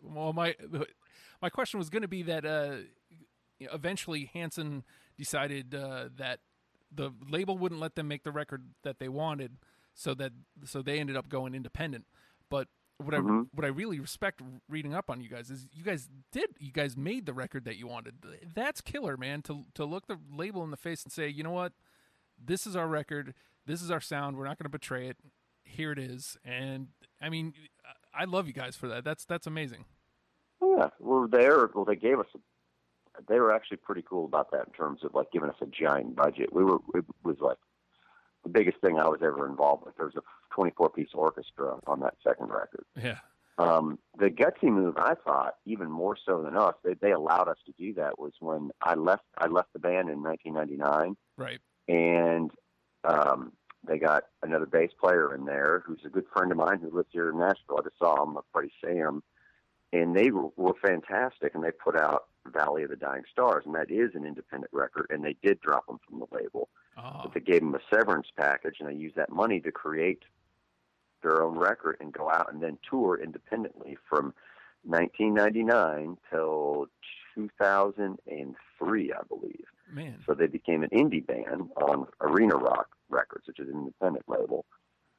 Well, 0.02 0.32
my 0.34 0.56
my 1.42 1.50
question 1.50 1.78
was 1.78 1.90
going 1.90 2.02
to 2.04 2.08
be 2.08 2.24
that 2.24 2.46
uh, 2.46 2.76
eventually 3.60 4.30
Hanson 4.34 4.84
decided 5.18 5.76
uh, 5.76 6.10
that 6.18 6.40
the 6.94 7.12
label 7.30 7.58
wouldn't 7.58 7.82
let 7.82 7.96
them 7.96 8.08
make 8.08 8.24
the 8.24 8.32
record 8.32 8.70
that 8.84 9.00
they 9.00 9.10
wanted, 9.10 9.58
so 9.94 10.14
that 10.16 10.32
so 10.66 10.82
they 10.82 11.00
ended 11.00 11.16
up 11.18 11.30
going 11.30 11.54
independent. 11.56 12.06
But 12.50 12.68
what 12.98 13.14
I 13.14 13.18
Mhm. 13.18 13.48
what 13.54 13.66
I 13.66 13.70
really 13.70 14.00
respect 14.00 14.42
reading 14.70 14.94
up 14.94 15.10
on 15.10 15.20
you 15.20 15.28
guys 15.30 15.50
is 15.50 15.68
you 15.74 15.84
guys 15.84 16.08
did 16.32 16.52
you 16.60 16.72
guys 16.72 16.96
made 16.96 17.26
the 17.26 17.34
record 17.34 17.66
that 17.66 17.76
you 17.78 17.88
wanted. 17.88 18.16
That's 18.54 18.82
killer, 18.82 19.18
man. 19.18 19.42
To 19.44 19.66
to 19.74 19.86
look 19.86 20.08
the 20.08 20.18
label 20.32 20.64
in 20.64 20.72
the 20.72 20.78
face 20.78 21.04
and 21.04 21.12
say, 21.12 21.28
you 21.28 21.44
know 21.44 21.52
what, 21.52 21.74
this 22.46 22.68
is 22.68 22.76
our 22.76 22.88
record. 22.88 23.34
This 23.66 23.82
is 23.82 23.92
our 23.92 24.02
sound. 24.02 24.38
We're 24.38 24.46
not 24.46 24.58
going 24.58 24.66
to 24.66 24.70
betray 24.70 25.08
it. 25.08 25.18
Here 25.64 25.92
it 25.92 26.00
is. 26.00 26.38
And 26.44 26.90
I 27.22 27.30
mean, 27.30 27.54
I 28.14 28.26
love 28.26 28.48
you 28.48 28.54
guys 28.54 28.76
for 28.76 28.88
that. 28.90 29.04
That's 29.04 29.26
that's 29.26 29.48
amazing. 29.48 29.86
Yeah, 30.62 30.90
we're 31.00 31.28
there. 31.28 31.70
Well, 31.74 31.86
they 31.86 31.96
gave 31.96 32.20
us. 32.20 32.28
They 33.28 33.40
were 33.40 33.54
actually 33.54 33.78
pretty 33.78 34.04
cool 34.08 34.26
about 34.26 34.52
that 34.52 34.68
in 34.68 34.74
terms 34.74 35.02
of 35.04 35.14
like 35.14 35.32
giving 35.32 35.50
us 35.50 35.56
a 35.62 35.66
giant 35.68 36.16
budget. 36.16 36.54
We 36.54 36.64
were. 36.64 36.80
It 36.96 37.06
was 37.24 37.38
like 37.40 37.58
the 38.44 38.50
biggest 38.50 38.78
thing 38.82 39.00
I 39.00 39.08
was 39.08 39.20
ever 39.24 39.48
involved 39.48 39.86
with. 39.86 39.96
There 39.96 40.06
was 40.06 40.16
a 40.16 40.22
24 40.54 40.90
piece 40.90 41.10
orchestra 41.14 41.78
on 41.88 42.02
that 42.02 42.16
second 42.26 42.50
record. 42.50 42.86
Yeah. 43.02 43.20
Um, 43.60 44.00
the 44.18 44.30
gutsy 44.30 44.64
move, 44.64 44.98
I 44.98 45.14
thought, 45.14 45.56
even 45.66 45.90
more 45.90 46.18
so 46.26 46.42
than 46.42 46.58
us, 46.58 46.74
they, 46.84 46.96
they 46.96 47.12
allowed 47.12 47.48
us 47.48 47.60
to 47.68 47.72
do 47.78 47.94
that. 47.94 48.18
Was 48.20 48.34
when 48.40 48.72
I 48.82 48.96
left. 48.96 49.24
I 49.38 49.48
left 49.48 49.74
the 49.74 49.80
band 49.80 50.10
in 50.10 50.24
1999, 50.24 51.16
Right. 51.38 51.60
And 51.88 52.52
um, 53.04 53.52
they 53.86 53.98
got 53.98 54.24
another 54.42 54.66
bass 54.66 54.92
player 55.00 55.36
in 55.36 55.46
there 55.46 55.84
who's 55.86 56.00
a 56.06 56.10
good 56.10 56.26
friend 56.34 56.52
of 56.52 56.58
mine 56.58 56.80
who 56.80 56.96
lives 56.96 57.10
here 57.12 57.30
in 57.30 57.40
Nashville. 57.40 57.80
I 57.80 57.84
just 57.84 58.00
saw 58.00 58.24
him, 58.24 58.34
my 58.34 58.42
buddy 58.54 58.72
Sam, 58.84 59.22
and 59.92 60.16
they 60.16 60.32
were, 60.32 60.50
were 60.56 60.76
fantastic. 60.82 61.54
And 61.54 61.64
they 61.64 61.72
put 61.72 61.98
out 61.98 62.26
Valley 62.48 62.84
of 62.84 62.90
the 62.90 62.96
Dying 62.96 63.24
Stars, 63.32 63.64
and 63.66 63.76
that 63.76 63.92
is 63.92 64.12
an 64.16 64.26
independent 64.26 64.72
record. 64.74 65.08
And 65.10 65.24
they 65.24 65.36
did 65.44 65.60
drop 65.62 65.88
them 65.88 66.00
from 66.08 66.20
the 66.20 66.28
label, 66.32 66.70
Oh, 66.98 67.22
but 67.24 67.34
they 67.34 67.40
gave 67.40 67.62
them 67.62 67.76
a 67.76 67.80
severance 67.94 68.28
package, 68.38 68.76
and 68.80 68.90
they 68.90 68.94
used 68.96 69.16
that 69.16 69.32
money 69.32 69.60
to 69.62 69.72
create 69.72 70.24
their 71.22 71.42
own 71.42 71.58
record 71.58 71.98
and 72.00 72.14
go 72.14 72.30
out 72.30 72.52
and 72.54 72.62
then 72.62 72.78
tour 72.90 73.20
independently 73.22 73.98
from 74.10 74.34
1999 74.84 76.18
till 76.30 76.88
2003, 77.36 79.14
I 79.14 79.18
believe. 79.28 79.66
Man. 79.94 80.22
So 80.26 80.34
they 80.34 80.48
became 80.48 80.84
an 80.84 80.90
indie 80.92 81.26
band 81.26 81.70
on 81.76 82.08
Arena 82.22 82.56
Rock 82.56 82.88
Records, 83.10 83.48
which 83.48 83.60
is 83.60 83.68
an 83.70 83.76
independent 83.76 84.26
label, 84.28 84.66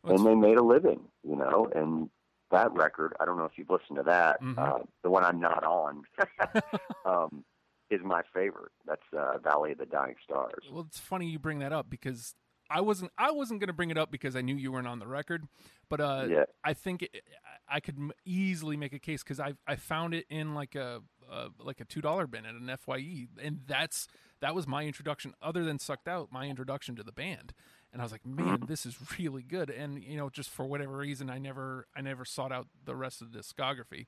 Well, 0.02 0.16
and 0.16 0.26
they 0.26 0.34
made 0.34 0.56
a 0.58 0.62
living, 0.62 1.00
you 1.22 1.36
know. 1.36 1.70
And 1.74 2.10
that 2.50 2.72
record, 2.72 3.14
I 3.20 3.24
don't 3.24 3.36
know 3.38 3.44
if 3.44 3.52
you've 3.56 3.70
listened 3.70 3.96
to 3.98 4.02
that, 4.04 4.40
Mhm. 4.40 4.58
uh, 4.58 4.82
the 5.02 5.10
one 5.10 5.24
I'm 5.24 5.40
not 5.40 5.64
on, 5.64 6.02
um, 7.04 7.44
is 7.90 8.00
my 8.02 8.22
favorite. 8.32 8.72
That's 8.86 9.02
uh, 9.16 9.38
Valley 9.38 9.72
of 9.72 9.78
the 9.78 9.86
Dying 9.86 10.16
Stars. 10.24 10.64
Well, 10.72 10.84
it's 10.86 10.98
funny 11.00 11.26
you 11.28 11.38
bring 11.38 11.58
that 11.60 11.72
up 11.72 11.88
because 11.90 12.34
I 12.70 12.80
wasn't 12.80 13.12
I 13.18 13.30
wasn't 13.30 13.60
going 13.60 13.68
to 13.68 13.74
bring 13.74 13.90
it 13.90 13.98
up 13.98 14.10
because 14.10 14.36
I 14.36 14.40
knew 14.40 14.54
you 14.54 14.72
weren't 14.72 14.86
on 14.86 14.98
the 14.98 15.06
record, 15.06 15.46
but 15.88 16.00
uh, 16.00 16.26
yeah, 16.28 16.44
I 16.64 16.72
think 16.74 17.02
it, 17.02 17.22
I 17.68 17.80
could 17.80 17.98
easily 18.24 18.76
make 18.76 18.92
a 18.92 18.98
case 18.98 19.22
because 19.22 19.40
I 19.40 19.54
I 19.66 19.76
found 19.76 20.14
it 20.14 20.26
in 20.30 20.54
like 20.54 20.74
a 20.74 21.00
uh, 21.30 21.48
like 21.58 21.80
a 21.80 21.84
two 21.84 22.00
dollar 22.00 22.26
bin 22.26 22.46
at 22.46 22.54
an 22.54 22.74
Fye, 22.78 23.28
and 23.42 23.60
that's 23.66 24.08
that 24.40 24.54
was 24.54 24.66
my 24.66 24.84
introduction. 24.84 25.34
Other 25.42 25.64
than 25.64 25.78
sucked 25.78 26.08
out, 26.08 26.32
my 26.32 26.46
introduction 26.46 26.96
to 26.96 27.02
the 27.02 27.12
band, 27.12 27.52
and 27.92 28.00
I 28.00 28.04
was 28.04 28.12
like, 28.12 28.26
man, 28.26 28.64
this 28.66 28.86
is 28.86 28.96
really 29.18 29.42
good. 29.42 29.70
And 29.70 30.02
you 30.02 30.16
know, 30.16 30.30
just 30.30 30.50
for 30.50 30.64
whatever 30.64 30.96
reason, 30.96 31.30
I 31.30 31.38
never 31.38 31.86
I 31.94 32.00
never 32.00 32.24
sought 32.24 32.52
out 32.52 32.68
the 32.84 32.96
rest 32.96 33.20
of 33.22 33.32
the 33.32 33.38
discography, 33.38 34.06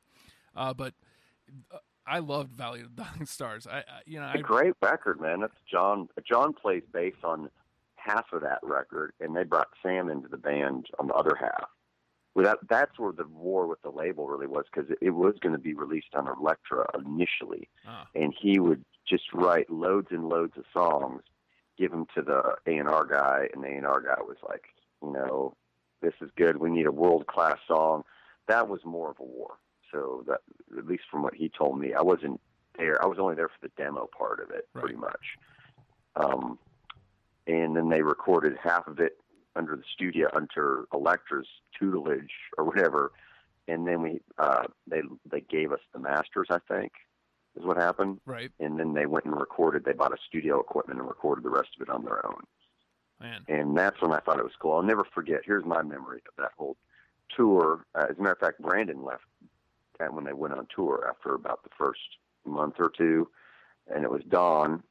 uh, 0.54 0.74
but. 0.74 0.94
Uh, 1.72 1.78
I 2.08 2.20
loved 2.20 2.52
Valley 2.52 2.82
of 2.82 2.94
the 2.94 3.02
Dying 3.02 3.26
Stars. 3.26 3.66
I, 3.66 3.78
I 3.78 3.82
you 4.06 4.20
know, 4.20 4.26
it's 4.26 4.36
I 4.36 4.38
a 4.38 4.42
great 4.42 4.74
record, 4.80 5.20
man. 5.20 5.40
That's 5.40 5.56
John. 5.68 6.08
John 6.24 6.52
plays 6.52 6.84
bass 6.92 7.14
on 7.24 7.50
half 8.06 8.26
of 8.32 8.42
that 8.42 8.60
record, 8.62 9.12
and 9.20 9.34
they 9.36 9.44
brought 9.44 9.68
Sam 9.82 10.08
into 10.08 10.28
the 10.28 10.36
band 10.36 10.86
on 10.98 11.08
the 11.08 11.14
other 11.14 11.36
half. 11.38 11.68
Well, 12.34 12.44
that, 12.44 12.58
that's 12.68 12.98
where 12.98 13.12
the 13.12 13.26
war 13.26 13.66
with 13.66 13.80
the 13.82 13.90
label 13.90 14.28
really 14.28 14.46
was 14.46 14.66
because 14.72 14.90
it, 14.90 14.98
it 15.00 15.10
was 15.10 15.34
going 15.40 15.54
to 15.54 15.58
be 15.60 15.74
released 15.74 16.14
on 16.14 16.28
Elektra 16.28 16.86
initially, 16.94 17.68
ah, 17.86 18.06
and 18.14 18.34
he 18.38 18.58
would 18.60 18.84
just 19.08 19.32
write 19.32 19.70
loads 19.70 20.08
and 20.10 20.28
loads 20.28 20.52
of 20.58 20.64
songs, 20.72 21.22
give 21.78 21.90
them 21.92 22.06
to 22.14 22.22
the 22.22 22.56
A 22.66 22.76
and 22.76 22.88
R 22.88 23.06
guy, 23.06 23.48
and 23.54 23.62
the 23.64 23.68
A 23.68 23.72
and 23.72 23.86
R 23.86 24.00
guy 24.02 24.20
was 24.20 24.36
like, 24.46 24.64
you 25.02 25.12
know, 25.12 25.54
this 26.02 26.12
is 26.20 26.30
good. 26.36 26.58
We 26.58 26.70
need 26.70 26.86
a 26.86 26.92
world 26.92 27.26
class 27.26 27.56
song. 27.66 28.04
That 28.48 28.68
was 28.68 28.80
more 28.84 29.10
of 29.10 29.16
a 29.18 29.24
war. 29.24 29.54
So 29.92 30.24
that, 30.28 30.40
at 30.76 30.86
least 30.86 31.04
from 31.10 31.22
what 31.22 31.34
he 31.34 31.48
told 31.48 31.78
me, 31.80 31.94
I 31.94 32.02
wasn't 32.02 32.40
there. 32.76 33.02
I 33.02 33.06
was 33.06 33.18
only 33.18 33.34
there 33.34 33.48
for 33.48 33.58
the 33.62 33.70
demo 33.78 34.08
part 34.16 34.40
of 34.40 34.50
it, 34.50 34.68
Right. 34.74 34.82
pretty 34.82 34.96
much. 34.98 35.38
Um, 36.16 36.58
and 37.46 37.76
then 37.76 37.88
they 37.88 38.02
recorded 38.02 38.56
half 38.62 38.86
of 38.86 38.98
it 39.00 39.18
under 39.54 39.76
the 39.76 39.82
studio 39.92 40.28
under 40.34 40.86
Elektra's 40.92 41.48
tutelage 41.78 42.32
or 42.58 42.64
whatever, 42.64 43.12
and 43.68 43.86
then 43.86 44.02
we 44.02 44.20
uh, 44.38 44.64
they 44.86 45.02
they 45.30 45.40
gave 45.40 45.72
us 45.72 45.80
the 45.92 45.98
masters. 45.98 46.48
I 46.50 46.58
think 46.68 46.92
is 47.56 47.64
what 47.64 47.76
happened 47.76 48.20
right, 48.26 48.50
and 48.60 48.78
then 48.78 48.92
they 48.94 49.06
went 49.06 49.24
and 49.24 49.38
recorded. 49.38 49.84
They 49.84 49.92
bought 49.92 50.12
a 50.12 50.18
studio 50.26 50.60
equipment 50.60 50.98
and 51.00 51.08
recorded 51.08 51.44
the 51.44 51.50
rest 51.50 51.70
of 51.76 51.88
it 51.88 51.92
on 51.92 52.04
their 52.04 52.24
own. 52.26 52.42
man. 53.20 53.44
And 53.48 53.76
that's 53.76 54.00
when 54.02 54.12
I 54.12 54.20
thought 54.20 54.38
it 54.38 54.44
was 54.44 54.52
cool. 54.60 54.74
I'll 54.74 54.82
never 54.82 55.04
forget. 55.04 55.40
Here's 55.44 55.64
my 55.64 55.82
memory 55.82 56.22
of 56.28 56.34
that 56.36 56.52
whole 56.56 56.76
tour. 57.34 57.86
Uh, 57.94 58.06
as 58.10 58.18
a 58.18 58.20
matter 58.20 58.32
of 58.32 58.38
fact, 58.38 58.60
Brandon 58.60 59.02
left 59.04 59.24
when 60.10 60.24
they 60.24 60.32
went 60.34 60.52
on 60.52 60.66
tour 60.74 61.06
after 61.08 61.34
about 61.34 61.62
the 61.62 61.70
first 61.76 62.00
month 62.44 62.74
or 62.78 62.90
two, 62.90 63.28
and 63.92 64.04
it 64.04 64.10
was 64.10 64.22
Don 64.28 64.82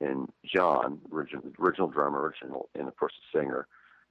and 0.00 0.28
John, 0.44 1.00
original, 1.12 1.44
original 1.58 1.88
drummer, 1.88 2.20
original, 2.22 2.68
and 2.74 2.88
of 2.88 2.96
course 2.96 3.12
the 3.32 3.38
singer, 3.38 3.66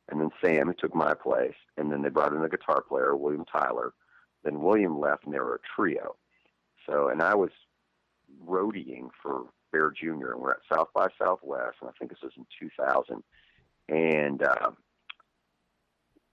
and 0.10 0.20
then 0.20 0.30
Sam 0.44 0.68
who 0.68 0.74
took 0.74 0.96
my 0.96 1.14
place, 1.14 1.56
and 1.78 1.92
then 1.92 2.02
they 2.02 2.10
brought 2.10 2.34
in 2.34 2.44
a 2.44 2.50
guitar 2.50 2.82
player, 2.82 3.16
William 3.16 3.46
Tyler. 3.46 3.94
Then 4.44 4.62
William 4.62 5.00
left, 5.00 5.26
and 5.26 5.34
they 5.34 5.40
were 5.40 5.56
a 5.56 5.76
trio. 5.76 6.16
So, 6.86 7.10
and 7.10 7.22
I 7.22 7.36
was 7.36 7.52
roadieing 8.46 9.10
for 9.22 9.44
Bare 9.72 9.92
Jr. 9.92 10.32
and 10.32 10.42
we're 10.42 10.52
at 10.52 10.58
South 10.72 10.90
by 10.94 11.08
Southwest, 11.18 11.78
and 11.82 11.90
I 11.90 11.94
think 11.98 12.12
this 12.12 12.22
was 12.24 12.32
in 12.38 12.46
2000. 12.60 13.24
And 13.90 14.44
uh, 14.44 14.72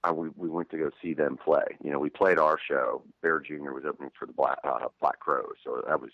I, 0.04 0.12
we 0.12 0.28
we 0.36 0.48
went 0.48 0.70
to 0.70 0.78
go 0.78 0.90
see 1.02 1.14
them 1.14 1.36
play. 1.36 1.64
You 1.82 1.90
know, 1.90 1.98
we 1.98 2.10
played 2.10 2.38
our 2.38 2.58
show. 2.68 3.02
Bare 3.22 3.40
Jr. 3.40 3.72
was 3.72 3.84
opening 3.86 4.10
for 4.18 4.26
the 4.26 4.32
Black 4.32 4.58
uh, 4.64 4.88
Black 5.00 5.18
Crowes, 5.20 5.56
so 5.64 5.82
that 5.86 6.00
was 6.00 6.10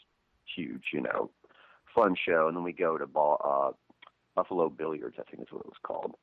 huge. 0.56 0.84
You 0.92 1.02
know, 1.02 1.30
fun 1.94 2.14
show. 2.16 2.48
And 2.48 2.56
then 2.56 2.64
we 2.64 2.72
go 2.72 2.98
to 2.98 3.06
ball, 3.06 3.40
uh, 3.44 3.72
Buffalo 4.34 4.68
Billiards, 4.70 5.16
I 5.18 5.22
think 5.30 5.42
is 5.42 5.52
what 5.52 5.60
it 5.60 5.66
was 5.66 5.76
called. 5.82 6.14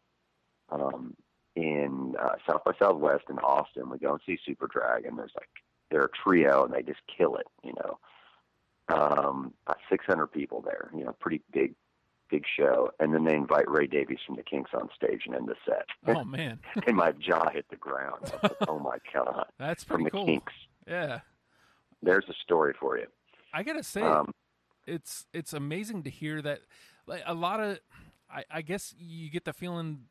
Um, 0.71 1.15
in 1.55 2.15
uh, 2.19 2.35
South 2.47 2.63
by 2.63 2.71
Southwest 2.79 3.25
in 3.29 3.37
Austin, 3.39 3.89
we 3.89 3.97
go 3.97 4.11
and 4.13 4.21
see 4.25 4.37
Superdrag, 4.47 5.07
and 5.07 5.17
there's 5.17 5.33
like 5.35 5.49
they're 5.91 6.05
a 6.05 6.09
trio, 6.23 6.63
and 6.63 6.73
they 6.73 6.81
just 6.83 7.01
kill 7.17 7.35
it. 7.35 7.47
You 7.63 7.73
know, 7.73 7.97
um, 8.95 9.53
about 9.65 9.77
600 9.89 10.27
people 10.27 10.61
there. 10.61 10.89
You 10.95 11.05
know, 11.05 11.15
pretty 11.19 11.41
big, 11.51 11.73
big 12.29 12.43
show. 12.57 12.91
And 12.99 13.13
then 13.13 13.23
they 13.25 13.35
invite 13.35 13.69
Ray 13.69 13.87
Davies 13.87 14.19
from 14.25 14.35
the 14.35 14.43
Kinks 14.43 14.71
on 14.73 14.89
stage 14.95 15.23
and 15.25 15.35
end 15.35 15.47
the 15.47 15.55
set. 15.65 15.85
Oh 16.15 16.23
man, 16.23 16.59
and 16.87 16.95
my 16.95 17.11
jaw 17.13 17.49
hit 17.49 17.65
the 17.69 17.75
ground. 17.75 18.31
Like, 18.41 18.53
oh 18.67 18.79
my 18.79 18.97
god! 19.13 19.45
that's 19.59 19.83
From 19.83 20.03
the 20.03 20.11
cool. 20.11 20.25
Kinks. 20.25 20.53
Yeah, 20.87 21.19
There's 22.01 22.25
a 22.29 22.33
story 22.43 22.73
for 22.79 22.97
you. 22.97 23.05
I 23.53 23.63
gotta 23.63 23.83
say, 23.83 24.01
Um, 24.01 24.31
it's 24.93 25.25
it's 25.33 25.53
amazing 25.53 26.03
to 26.03 26.09
hear 26.09 26.41
that. 26.41 26.59
Like 27.07 27.23
a 27.25 27.33
lot 27.33 27.59
of, 27.59 27.79
I, 28.29 28.43
I 28.51 28.61
guess 28.61 28.93
you 28.99 29.29
get 29.31 29.43
the 29.45 29.53
feeling, 29.53 30.05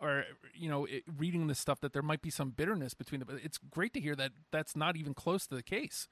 or 0.00 0.24
you 0.54 0.68
know, 0.68 0.84
it, 0.84 1.04
reading 1.16 1.46
the 1.46 1.54
stuff 1.54 1.80
that 1.80 1.92
there 1.92 2.02
might 2.02 2.20
be 2.20 2.30
some 2.30 2.50
bitterness 2.50 2.92
between 2.94 3.20
them. 3.20 3.28
But 3.30 3.40
it's 3.42 3.58
great 3.58 3.94
to 3.94 4.00
hear 4.00 4.14
that 4.16 4.32
that's 4.52 4.76
not 4.76 4.96
even 4.96 5.14
close 5.14 5.46
to 5.46 5.54
the 5.54 5.62
case. 5.62 6.08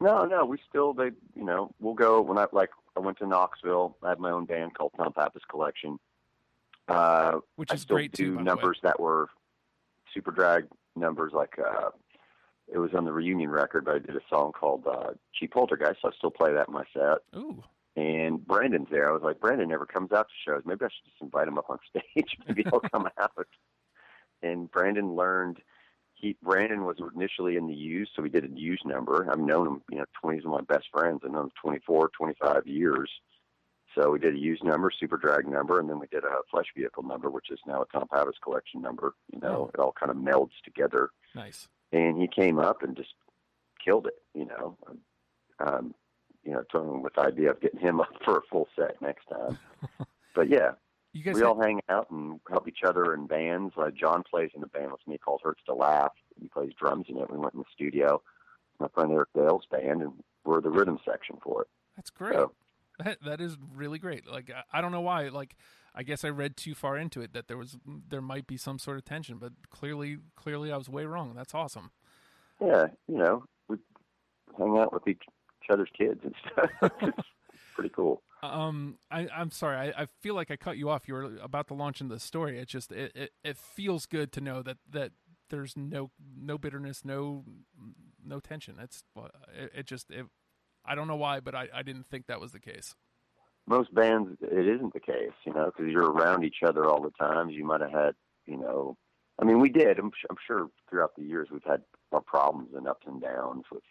no, 0.00 0.24
no, 0.24 0.44
we 0.46 0.58
still 0.68 0.94
they 0.94 1.10
you 1.34 1.44
know 1.44 1.72
we'll 1.80 1.94
go 1.94 2.22
when 2.22 2.38
I 2.38 2.46
like 2.52 2.70
I 2.96 3.00
went 3.00 3.18
to 3.18 3.26
Knoxville. 3.26 3.96
I 4.02 4.10
had 4.10 4.18
my 4.18 4.30
own 4.30 4.46
band 4.46 4.74
called 4.74 4.92
Tom 4.96 5.12
Pappas 5.12 5.42
Collection. 5.50 5.98
Uh, 6.88 7.40
Which 7.56 7.70
I 7.70 7.74
is 7.74 7.82
still 7.82 7.96
great 7.96 8.12
do 8.12 8.24
too. 8.24 8.36
by 8.36 8.44
the 8.44 8.54
way. 8.54 8.62
numbers 8.62 8.78
that 8.82 8.98
were 8.98 9.28
Superdrag 10.16 10.68
numbers 10.96 11.32
like 11.34 11.58
uh 11.58 11.90
it 12.72 12.78
was 12.78 12.90
on 12.94 13.04
the 13.04 13.12
reunion 13.12 13.50
record 13.50 13.84
but 13.84 13.94
I 13.96 13.98
did 13.98 14.16
a 14.16 14.20
song 14.28 14.52
called 14.52 14.86
uh 14.86 15.12
Cheap 15.34 15.52
Poltergeist. 15.52 16.00
So 16.02 16.08
I 16.08 16.12
still 16.16 16.30
play 16.30 16.52
that 16.52 16.68
in 16.68 16.74
my 16.74 16.84
set. 16.92 17.18
Ooh, 17.36 17.62
and 17.96 18.46
Brandon's 18.46 18.88
there. 18.90 19.08
I 19.08 19.12
was 19.12 19.22
like 19.22 19.40
Brandon 19.40 19.68
never 19.68 19.86
comes 19.86 20.12
out 20.12 20.28
to 20.28 20.34
shows. 20.50 20.62
Maybe 20.64 20.84
I 20.84 20.88
should 20.88 21.10
just 21.10 21.22
invite 21.22 21.48
him 21.48 21.58
up 21.58 21.70
on 21.70 21.78
stage. 21.90 22.36
Maybe 22.46 22.64
he'll 22.64 22.80
come 22.80 23.08
out. 23.18 23.46
And 24.42 24.70
Brandon 24.70 25.14
learned 25.14 25.58
he 26.14 26.36
Brandon 26.42 26.84
was 26.84 26.96
initially 27.14 27.56
in 27.56 27.66
the 27.66 27.74
Used 27.74 28.12
so 28.14 28.22
we 28.22 28.28
did 28.28 28.44
a 28.44 28.58
Used 28.58 28.84
number. 28.86 29.28
I've 29.30 29.38
known 29.38 29.66
him 29.66 29.82
you 29.90 29.98
know 29.98 30.04
20 30.20 30.38
of 30.38 30.44
my 30.44 30.60
best 30.62 30.86
friends. 30.92 31.20
I've 31.24 31.32
known 31.32 31.44
him 31.46 31.52
24 31.62 32.10
25 32.16 32.66
years. 32.66 33.10
So 33.94 34.10
we 34.10 34.18
did 34.18 34.34
a 34.34 34.38
used 34.38 34.62
number, 34.62 34.92
Superdrag 35.02 35.46
number, 35.46 35.80
and 35.80 35.88
then 35.88 35.98
we 35.98 36.06
did 36.08 36.22
a 36.22 36.40
flesh 36.50 36.66
vehicle 36.76 37.02
number, 37.02 37.30
which 37.30 37.50
is 37.50 37.58
now 37.66 37.82
a 37.82 37.86
Tom 37.86 38.06
Pappas 38.06 38.36
collection 38.44 38.80
number. 38.82 39.14
You 39.32 39.40
know, 39.40 39.70
it 39.74 39.80
all 39.80 39.92
kind 39.98 40.10
of 40.10 40.16
melds 40.18 40.52
together. 40.64 41.10
nice. 41.34 41.66
And 41.92 42.20
he 42.20 42.28
came 42.28 42.58
up 42.58 42.82
and 42.82 42.96
just 42.96 43.14
killed 43.84 44.06
it. 44.06 44.14
You 44.34 44.46
know, 44.46 44.76
um, 45.60 45.94
you 46.44 46.52
know, 46.52 46.62
him 46.72 47.02
with 47.02 47.14
the 47.14 47.22
idea 47.22 47.50
of 47.50 47.60
getting 47.60 47.80
him 47.80 48.00
up 48.00 48.12
for 48.24 48.38
a 48.38 48.42
full 48.50 48.68
set 48.76 49.00
next 49.00 49.26
time. 49.26 49.58
but 50.34 50.48
yeah, 50.48 50.72
You 51.12 51.22
guys, 51.22 51.34
we 51.34 51.40
had- 51.40 51.46
all 51.48 51.60
hang 51.60 51.80
out 51.88 52.10
and 52.10 52.40
help 52.48 52.68
each 52.68 52.82
other 52.86 53.14
in 53.14 53.26
bands. 53.26 53.74
Uh, 53.76 53.90
John 53.90 54.22
plays 54.28 54.50
in 54.54 54.62
a 54.62 54.66
band 54.68 54.92
with 54.92 55.06
me 55.06 55.18
called 55.18 55.40
Hurts 55.42 55.62
to 55.66 55.74
Laugh. 55.74 56.12
He 56.40 56.48
plays 56.48 56.72
drums 56.78 57.06
in 57.08 57.16
it. 57.18 57.30
We 57.30 57.38
went 57.38 57.54
in 57.54 57.60
the 57.60 57.66
studio. 57.72 58.22
My 58.78 58.88
friend 58.94 59.10
Eric 59.10 59.30
Dale's 59.34 59.64
band, 59.70 60.02
and 60.02 60.12
we're 60.44 60.60
the 60.60 60.70
rhythm 60.70 60.98
section 61.04 61.36
for 61.42 61.62
it. 61.62 61.68
that's 61.96 62.10
great. 62.10 62.34
So, 62.34 62.52
That 63.04 63.18
that 63.24 63.40
is 63.40 63.56
really 63.74 63.98
great. 63.98 64.26
Like 64.30 64.50
I, 64.50 64.78
I 64.78 64.80
don't 64.80 64.92
know 64.92 65.00
why. 65.00 65.28
Like 65.28 65.56
I 65.98 66.04
guess 66.04 66.24
I 66.24 66.28
read 66.28 66.56
too 66.56 66.76
far 66.76 66.96
into 66.96 67.20
it 67.20 67.32
that 67.32 67.48
there 67.48 67.56
was 67.56 67.76
there 68.08 68.22
might 68.22 68.46
be 68.46 68.56
some 68.56 68.78
sort 68.78 68.98
of 68.98 69.04
tension, 69.04 69.38
but 69.38 69.52
clearly 69.68 70.18
clearly 70.36 70.70
I 70.70 70.76
was 70.76 70.88
way 70.88 71.04
wrong. 71.04 71.34
That's 71.34 71.56
awesome. 71.56 71.90
yeah, 72.60 72.86
you 73.08 73.18
know, 73.18 73.44
we 73.66 73.78
hang 74.56 74.78
out 74.78 74.92
with 74.92 75.08
each, 75.08 75.22
each 75.62 75.70
other's 75.70 75.90
kids 75.98 76.20
and 76.22 76.34
stuff. 76.52 76.70
it's 77.02 77.28
pretty 77.74 77.90
cool. 77.90 78.22
Um, 78.44 78.98
I, 79.10 79.26
I'm 79.34 79.50
sorry. 79.50 79.76
I, 79.76 80.02
I 80.02 80.06
feel 80.20 80.36
like 80.36 80.52
I 80.52 80.56
cut 80.56 80.76
you 80.76 80.88
off. 80.88 81.08
You 81.08 81.14
were 81.14 81.30
about 81.42 81.66
to 81.68 81.74
launch 81.74 82.00
into 82.00 82.14
the 82.14 82.20
story. 82.20 82.60
It 82.60 82.68
just 82.68 82.92
it, 82.92 83.10
it, 83.16 83.32
it 83.42 83.56
feels 83.56 84.06
good 84.06 84.30
to 84.34 84.40
know 84.40 84.62
that 84.62 84.76
that 84.88 85.10
there's 85.50 85.76
no 85.76 86.12
no 86.36 86.58
bitterness, 86.58 87.04
no 87.04 87.44
no 88.24 88.38
tension. 88.38 88.76
It's 88.80 89.02
it, 89.52 89.72
it 89.74 89.86
just 89.86 90.12
it, 90.12 90.26
I 90.84 90.94
don't 90.94 91.08
know 91.08 91.16
why, 91.16 91.40
but 91.40 91.56
I, 91.56 91.66
I 91.74 91.82
didn't 91.82 92.06
think 92.06 92.26
that 92.26 92.40
was 92.40 92.52
the 92.52 92.60
case. 92.60 92.94
Most 93.68 93.94
bands, 93.94 94.30
it 94.40 94.66
isn't 94.66 94.94
the 94.94 95.00
case, 95.00 95.32
you 95.44 95.52
know, 95.52 95.66
because 95.66 95.92
you're 95.92 96.10
around 96.10 96.44
each 96.44 96.62
other 96.66 96.86
all 96.86 97.02
the 97.02 97.10
time. 97.10 97.50
You 97.50 97.64
might 97.64 97.82
have 97.82 97.92
had, 97.92 98.14
you 98.46 98.56
know, 98.56 98.96
I 99.38 99.44
mean, 99.44 99.60
we 99.60 99.68
did. 99.68 99.98
I'm, 99.98 100.10
I'm 100.30 100.36
sure 100.46 100.68
throughout 100.88 101.14
the 101.16 101.22
years 101.22 101.48
we've 101.50 101.62
had 101.64 101.82
our 102.12 102.20
problems 102.20 102.70
and 102.74 102.88
ups 102.88 103.06
and 103.06 103.20
downs 103.20 103.64
with 103.70 103.82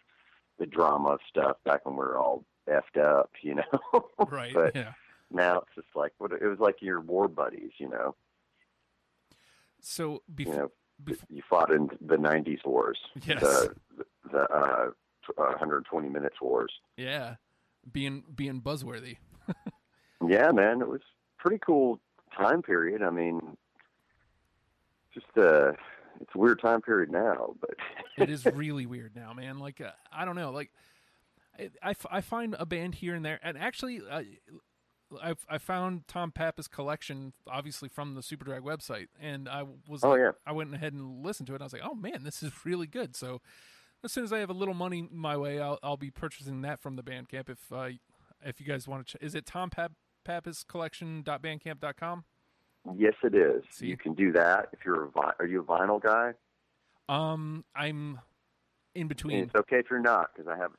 the 0.58 0.66
drama 0.66 1.10
of 1.10 1.20
stuff 1.28 1.56
back 1.64 1.86
when 1.86 1.94
we 1.94 2.00
were 2.00 2.18
all 2.18 2.44
effed 2.68 3.00
up, 3.00 3.30
you 3.42 3.54
know. 3.54 4.08
Right? 4.28 4.52
but 4.52 4.74
yeah. 4.74 4.92
now 5.30 5.58
it's 5.58 5.74
just 5.74 5.88
like 5.94 6.12
what 6.18 6.32
it 6.32 6.42
was 6.42 6.58
like 6.58 6.76
your 6.80 7.00
war 7.00 7.28
buddies, 7.28 7.70
you 7.78 7.88
know. 7.88 8.14
So 9.80 10.22
You 10.52 10.56
know, 10.56 10.70
before 11.02 11.26
you 11.30 11.42
fought 11.48 11.72
in 11.72 11.88
the 12.00 12.16
'90s 12.16 12.64
wars, 12.66 12.98
yes, 13.24 13.40
the 13.40 13.74
the 14.30 14.40
uh, 14.40 14.90
uh, 15.38 15.42
120 15.44 16.08
minutes 16.08 16.36
wars. 16.42 16.72
yeah, 16.96 17.36
being 17.90 18.24
being 18.34 18.60
buzzworthy. 18.60 19.16
Yeah, 20.26 20.50
man, 20.50 20.80
it 20.80 20.88
was 20.88 21.00
pretty 21.38 21.58
cool 21.58 22.00
time 22.36 22.62
period. 22.62 23.02
I 23.02 23.10
mean, 23.10 23.56
just 25.14 25.26
uh, 25.36 25.72
it's 26.20 26.34
a 26.34 26.38
weird 26.38 26.60
time 26.60 26.82
period 26.82 27.10
now, 27.10 27.54
but 27.60 27.70
it 28.18 28.30
is 28.30 28.44
really 28.46 28.86
weird 28.86 29.14
now, 29.14 29.32
man. 29.32 29.58
Like 29.58 29.80
uh, 29.80 29.90
I 30.12 30.24
don't 30.24 30.36
know, 30.36 30.50
like 30.50 30.70
I, 31.58 31.70
I, 31.82 31.94
I 32.10 32.20
find 32.20 32.56
a 32.58 32.66
band 32.66 32.96
here 32.96 33.14
and 33.14 33.24
there, 33.24 33.40
and 33.42 33.56
actually. 33.56 34.00
Uh, 34.08 34.22
I 35.22 35.36
I 35.48 35.56
found 35.56 36.06
Tom 36.06 36.32
Pappas 36.32 36.68
collection 36.68 37.32
obviously 37.46 37.88
from 37.88 38.14
the 38.14 38.20
Superdrag 38.20 38.60
website, 38.60 39.06
and 39.18 39.48
I 39.48 39.64
was 39.88 40.04
oh 40.04 40.14
yeah, 40.16 40.32
I 40.46 40.52
went 40.52 40.74
ahead 40.74 40.92
and 40.92 41.24
listened 41.24 41.46
to 41.46 41.54
it. 41.54 41.56
And 41.56 41.62
I 41.62 41.64
was 41.64 41.72
like, 41.72 41.80
oh 41.82 41.94
man, 41.94 42.24
this 42.24 42.42
is 42.42 42.52
really 42.66 42.86
good. 42.86 43.16
So 43.16 43.40
as 44.04 44.12
soon 44.12 44.24
as 44.24 44.34
I 44.34 44.38
have 44.40 44.50
a 44.50 44.52
little 44.52 44.74
money 44.74 45.08
my 45.10 45.34
way, 45.34 45.60
I'll 45.60 45.78
I'll 45.82 45.96
be 45.96 46.10
purchasing 46.10 46.60
that 46.60 46.82
from 46.82 46.96
the 46.96 47.02
Bandcamp. 47.02 47.48
If 47.48 47.72
uh, 47.72 47.88
if 48.44 48.60
you 48.60 48.66
guys 48.66 48.86
want 48.88 49.06
to, 49.06 49.18
ch- 49.18 49.20
is 49.22 49.34
it 49.34 49.46
Tom 49.46 49.70
Pap- 49.70 49.92
Pappas 50.24 50.64
collection.bandcamp.com? 50.64 52.24
Yes, 52.96 53.14
it 53.22 53.34
is. 53.34 53.62
See? 53.70 53.86
You 53.86 53.96
can 53.96 54.14
do 54.14 54.32
that 54.32 54.68
if 54.72 54.80
you're 54.84 55.04
a 55.04 55.10
vi- 55.10 55.32
are 55.38 55.46
you 55.46 55.60
a 55.60 55.64
vinyl 55.64 56.00
guy? 56.02 56.32
Um, 57.08 57.64
I'm 57.74 58.20
in 58.94 59.02
And 59.02 59.08
between. 59.08 59.44
it's 59.44 59.54
okay 59.54 59.78
if 59.78 59.86
you're 59.90 59.98
not 60.00 60.30
because 60.34 60.48
I 60.50 60.56
have 60.56 60.70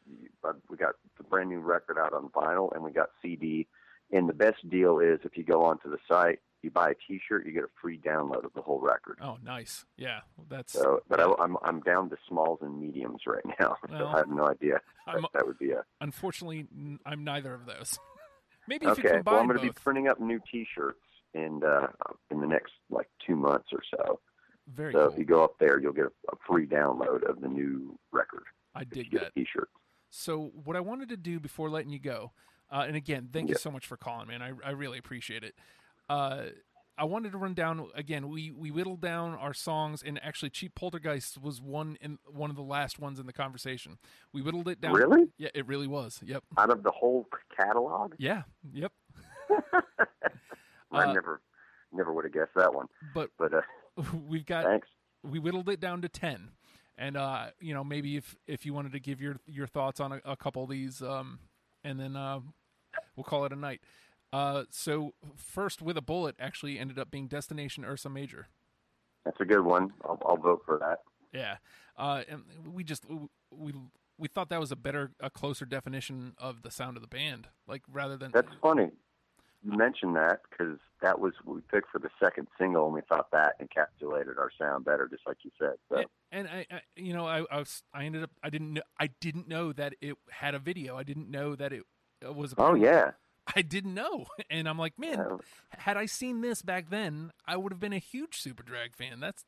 we 0.69 0.77
got 0.77 0.95
the 1.17 1.23
brand 1.23 1.49
new 1.49 1.59
record 1.59 1.97
out 1.99 2.13
on 2.13 2.29
vinyl 2.29 2.73
and 2.73 2.83
we 2.83 2.91
got 2.91 3.09
CD. 3.21 3.67
And 4.11 4.27
the 4.27 4.33
best 4.33 4.67
deal 4.69 4.99
is 4.99 5.19
if 5.23 5.37
you 5.37 5.43
go 5.43 5.63
onto 5.63 5.89
the 5.89 5.97
site, 6.07 6.39
you 6.61 6.71
buy 6.71 6.91
a 6.91 6.93
T-shirt, 7.07 7.45
you 7.45 7.51
get 7.51 7.63
a 7.63 7.69
free 7.81 7.97
download 7.97 8.45
of 8.45 8.53
the 8.53 8.61
whole 8.61 8.79
record. 8.79 9.19
Oh, 9.21 9.37
nice. 9.43 9.85
Yeah, 9.97 10.21
that's. 10.49 10.73
So, 10.73 11.01
but 11.09 11.19
I, 11.19 11.31
I'm 11.39 11.57
I'm 11.63 11.81
down 11.81 12.09
to 12.09 12.17
smalls 12.27 12.59
and 12.61 12.79
mediums 12.79 13.21
right 13.25 13.45
now, 13.59 13.77
so 13.89 13.93
Well, 13.93 14.07
I 14.07 14.17
have 14.17 14.29
no 14.29 14.47
idea. 14.47 14.81
That, 15.05 15.21
that 15.33 15.47
would 15.47 15.59
be 15.59 15.71
a 15.71 15.83
unfortunately 16.01 16.67
n- 16.75 16.99
I'm 17.05 17.23
neither 17.23 17.53
of 17.53 17.65
those. 17.65 17.97
Maybe 18.67 18.85
if 18.85 18.97
you 18.97 19.03
okay. 19.03 19.15
combine 19.15 19.33
Well, 19.33 19.41
I'm 19.41 19.47
going 19.47 19.59
to 19.59 19.65
be 19.65 19.71
printing 19.71 20.07
up 20.07 20.19
new 20.19 20.39
T-shirts 20.51 20.99
in 21.33 21.61
uh, 21.63 21.87
in 22.29 22.41
the 22.41 22.47
next 22.47 22.73
like 22.89 23.09
two 23.25 23.35
months 23.35 23.69
or 23.71 23.81
so. 23.95 24.19
Very 24.67 24.93
so 24.93 25.05
cool. 25.05 25.13
if 25.13 25.17
you 25.17 25.25
go 25.25 25.43
up 25.43 25.57
there, 25.59 25.79
you'll 25.79 25.93
get 25.93 26.05
a, 26.05 26.35
free 26.47 26.67
download 26.67 27.27
of 27.27 27.41
the 27.41 27.47
new 27.47 27.97
record. 28.11 28.43
I 28.75 28.81
if 28.81 28.87
you 28.89 29.03
dig 29.03 29.11
get 29.11 29.21
that. 29.21 29.27
a 29.29 29.39
T-shirt. 29.39 29.69
So 30.11 30.51
what 30.63 30.75
I 30.75 30.79
wanted 30.79 31.09
to 31.09 31.17
do 31.17 31.39
before 31.39 31.69
letting 31.69 31.91
you 31.91 31.99
go, 31.99 32.31
uh, 32.71 32.85
and 32.87 32.95
again, 32.95 33.29
thank 33.31 33.49
you 33.49 33.55
so 33.55 33.71
much 33.71 33.87
for 33.87 33.97
calling, 33.97 34.27
man. 34.27 34.41
I, 34.41 34.51
I 34.63 34.71
really 34.71 34.97
appreciate 34.97 35.43
it. 35.43 35.55
Uh, 36.09 36.45
I 36.97 37.05
wanted 37.05 37.31
to 37.31 37.37
run 37.37 37.53
down 37.53 37.87
again. 37.95 38.27
We 38.27 38.51
we 38.51 38.71
whittled 38.71 38.99
down 38.99 39.33
our 39.35 39.53
songs, 39.53 40.03
and 40.03 40.19
actually, 40.23 40.49
"Cheap 40.49 40.75
Poltergeist" 40.75 41.41
was 41.41 41.61
one 41.61 41.97
in 42.01 42.17
one 42.29 42.49
of 42.49 42.55
the 42.57 42.61
last 42.63 42.99
ones 42.99 43.19
in 43.19 43.25
the 43.25 43.31
conversation. 43.33 43.97
We 44.33 44.41
whittled 44.41 44.67
it 44.67 44.81
down. 44.81 44.93
Really? 44.93 45.29
Yeah, 45.37 45.49
it 45.53 45.65
really 45.67 45.87
was. 45.87 46.19
Yep. 46.25 46.43
Out 46.57 46.69
of 46.71 46.83
the 46.83 46.91
whole 46.91 47.25
catalog, 47.55 48.15
Yeah. 48.17 48.43
Yep. 48.73 48.91
I 50.91 51.03
Uh, 51.03 51.13
never 51.13 51.41
never 51.93 52.11
would 52.13 52.25
have 52.25 52.33
guessed 52.33 52.53
that 52.55 52.73
one. 52.73 52.87
But 53.13 53.29
But 53.37 53.53
uh, 53.53 53.61
we've 54.27 54.45
got 54.45 54.65
thanks. 54.65 54.87
we 55.23 55.39
whittled 55.39 55.69
it 55.69 55.79
down 55.79 56.01
to 56.01 56.09
10 56.09 56.51
and 56.97 57.17
uh 57.17 57.47
you 57.59 57.73
know 57.73 57.83
maybe 57.83 58.15
if 58.17 58.35
if 58.47 58.65
you 58.65 58.73
wanted 58.73 58.91
to 58.93 58.99
give 58.99 59.19
your 59.21 59.37
your 59.47 59.67
thoughts 59.67 59.99
on 59.99 60.11
a, 60.13 60.21
a 60.25 60.35
couple 60.37 60.63
of 60.63 60.69
these 60.69 61.01
um 61.01 61.39
and 61.83 61.99
then 61.99 62.15
uh 62.15 62.39
we'll 63.15 63.23
call 63.23 63.45
it 63.45 63.51
a 63.51 63.55
night 63.55 63.81
uh 64.33 64.63
so 64.69 65.13
first 65.35 65.81
with 65.81 65.97
a 65.97 66.01
bullet 66.01 66.35
actually 66.39 66.77
ended 66.79 66.99
up 66.99 67.09
being 67.11 67.27
destination 67.27 67.83
ursa 67.85 68.09
major 68.09 68.47
That's 69.25 69.39
a 69.39 69.45
good 69.45 69.61
one. 69.65 69.91
I'll, 70.03 70.21
I'll 70.25 70.37
vote 70.37 70.61
for 70.65 70.77
that. 70.79 70.99
yeah 71.33 71.57
uh 71.97 72.23
and 72.29 72.43
we 72.71 72.83
just 72.83 73.05
we 73.51 73.73
we 74.17 74.27
thought 74.27 74.49
that 74.49 74.59
was 74.59 74.71
a 74.71 74.75
better 74.75 75.11
a 75.19 75.29
closer 75.29 75.65
definition 75.65 76.33
of 76.37 76.61
the 76.61 76.71
sound 76.71 76.97
of 76.97 77.01
the 77.01 77.07
band 77.07 77.47
like 77.67 77.83
rather 77.91 78.17
than 78.17 78.31
That's 78.31 78.53
funny. 78.61 78.89
You 79.61 79.77
mentioned 79.77 80.15
that 80.15 80.39
because 80.49 80.77
that 81.01 81.19
was 81.19 81.33
what 81.43 81.55
we 81.55 81.61
picked 81.69 81.89
for 81.91 81.99
the 81.99 82.09
second 82.17 82.47
single, 82.57 82.85
and 82.85 82.93
we 82.93 83.01
thought 83.09 83.29
that 83.31 83.55
encapsulated 83.59 84.37
our 84.37 84.49
sound 84.57 84.85
better, 84.85 85.05
just 85.09 85.27
like 85.27 85.35
you 85.43 85.51
said. 85.59 85.73
So 85.89 85.97
And, 85.97 86.07
and 86.31 86.47
I, 86.47 86.65
I, 86.71 86.81
you 86.95 87.13
know, 87.13 87.27
I, 87.27 87.43
I 87.51 87.57
was, 87.57 87.83
I 87.93 88.05
ended 88.05 88.23
up, 88.23 88.31
I 88.41 88.49
didn't 88.49 88.71
know, 88.71 88.81
I 88.97 89.09
didn't 89.19 89.49
know 89.49 89.73
that 89.73 89.95
it 89.99 90.15
had 90.31 90.55
a 90.55 90.59
video. 90.59 90.95
I 90.95 91.03
didn't 91.03 91.29
know 91.29 91.55
that 91.55 91.73
it 91.73 91.83
was. 92.21 92.53
A 92.53 92.55
oh 92.57 92.73
yeah, 92.73 93.11
I 93.55 93.61
didn't 93.61 93.93
know, 93.93 94.25
and 94.49 94.67
I'm 94.67 94.77
like, 94.77 94.97
man, 94.99 95.17
Yeah. 95.17 95.37
had 95.69 95.97
I 95.97 96.05
seen 96.05 96.41
this 96.41 96.61
back 96.61 96.89
then, 96.89 97.31
I 97.47 97.57
would 97.57 97.71
have 97.71 97.79
been 97.79 97.93
a 97.93 97.97
huge 97.99 98.41
Superdrag 98.41 98.95
fan. 98.95 99.19
That's 99.19 99.45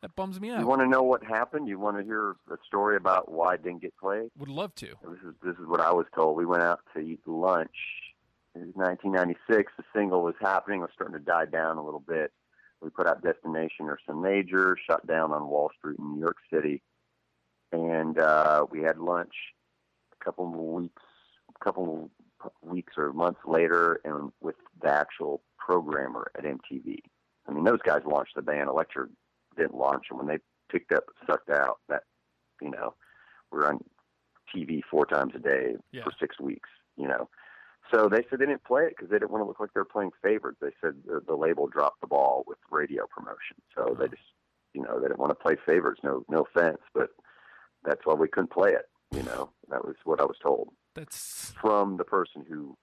that 0.00 0.16
bums 0.16 0.40
me 0.40 0.50
up. 0.50 0.58
you 0.60 0.66
want 0.66 0.80
to 0.80 0.88
know 0.88 1.02
what 1.02 1.22
happened? 1.24 1.68
You 1.68 1.78
want 1.78 1.96
to 1.96 2.02
hear 2.02 2.34
a 2.50 2.56
story 2.66 2.96
about 2.96 3.30
why 3.30 3.54
it 3.54 3.62
didn't 3.62 3.82
get 3.82 3.96
played? 3.98 4.30
Would 4.36 4.48
love 4.48 4.74
to. 4.76 4.86
This 4.86 5.20
is 5.26 5.34
this 5.42 5.54
is 5.58 5.66
what 5.66 5.80
I 5.80 5.92
was 5.92 6.06
told. 6.14 6.36
We 6.36 6.44
went 6.46 6.62
out 6.62 6.80
to 6.94 7.00
eat 7.00 7.20
lunch. 7.26 7.70
It 8.54 8.58
was 8.58 8.74
1996. 8.74 9.72
The 9.78 9.84
single 9.94 10.22
was 10.22 10.34
happening. 10.40 10.80
It 10.80 10.82
was 10.82 10.90
starting 10.94 11.16
to 11.16 11.24
die 11.24 11.46
down 11.46 11.78
a 11.78 11.84
little 11.84 12.00
bit. 12.06 12.32
We 12.80 12.90
put 12.90 13.06
out 13.06 13.22
Destination 13.22 13.86
Ursa 13.88 14.12
Major, 14.14 14.76
shut 14.88 15.06
down 15.06 15.32
on 15.32 15.46
Wall 15.46 15.70
Street 15.78 15.98
in 16.00 16.14
New 16.14 16.20
York 16.20 16.36
City, 16.52 16.82
and 17.70 18.18
uh, 18.18 18.66
we 18.70 18.82
had 18.82 18.98
lunch 18.98 19.34
a 20.20 20.24
couple 20.24 20.46
of 20.48 20.52
weeks, 20.82 21.02
a 21.60 21.64
couple 21.64 21.84
of 22.04 22.21
weeks 22.62 22.94
or 22.96 23.12
months 23.12 23.40
later, 23.46 24.00
and 24.04 24.32
with 24.40 24.56
the 24.82 24.88
actual 24.92 25.42
programmer 25.58 26.30
at 26.36 26.44
MTV. 26.44 26.98
I 27.48 27.52
mean, 27.52 27.64
those 27.64 27.80
guys 27.84 28.02
launched 28.06 28.34
the 28.36 28.42
band. 28.42 28.68
Elektra 28.68 29.06
didn't 29.56 29.74
launch 29.74 30.08
them 30.08 30.18
when 30.18 30.26
they 30.28 30.38
picked 30.70 30.92
up, 30.92 31.04
sucked 31.26 31.50
out. 31.50 31.78
That 31.88 32.02
you 32.60 32.70
know, 32.70 32.94
we're 33.50 33.66
on 33.66 33.82
TV 34.54 34.80
four 34.90 35.06
times 35.06 35.32
a 35.34 35.38
day 35.38 35.76
Yeah. 35.92 36.04
for 36.04 36.12
six 36.18 36.38
weeks. 36.40 36.68
You 36.96 37.08
know, 37.08 37.28
so 37.92 38.08
they 38.08 38.24
said 38.28 38.38
they 38.38 38.46
didn't 38.46 38.64
play 38.64 38.82
it 38.84 38.90
because 38.96 39.10
they 39.10 39.16
didn't 39.18 39.30
want 39.30 39.42
to 39.42 39.48
look 39.48 39.60
like 39.60 39.72
they 39.74 39.80
were 39.80 39.84
playing 39.84 40.10
favorites. 40.22 40.58
They 40.60 40.72
said 40.80 40.94
the, 41.06 41.20
the 41.26 41.34
label 41.36 41.66
dropped 41.66 42.00
the 42.00 42.06
ball 42.06 42.44
with 42.46 42.58
radio 42.70 43.06
promotion, 43.06 43.56
so 43.74 43.94
they 43.98 44.04
Uh-huh. 44.04 44.08
just 44.08 44.22
you 44.74 44.82
know 44.82 44.98
they 45.00 45.08
didn't 45.08 45.18
want 45.20 45.30
to 45.30 45.34
play 45.42 45.56
favorites. 45.66 46.00
No, 46.04 46.24
no 46.28 46.42
offense, 46.42 46.78
but 46.94 47.10
that's 47.84 48.04
why 48.04 48.14
we 48.14 48.28
couldn't 48.28 48.50
play 48.52 48.72
it. 48.72 48.88
You 49.10 49.22
know, 49.24 49.50
that 49.68 49.84
was 49.84 49.96
what 50.04 50.20
I 50.20 50.24
was 50.24 50.36
told 50.42 50.70
That's 50.94 51.52
from 51.60 51.96
the 51.96 52.04
person 52.04 52.44
who 52.48 52.76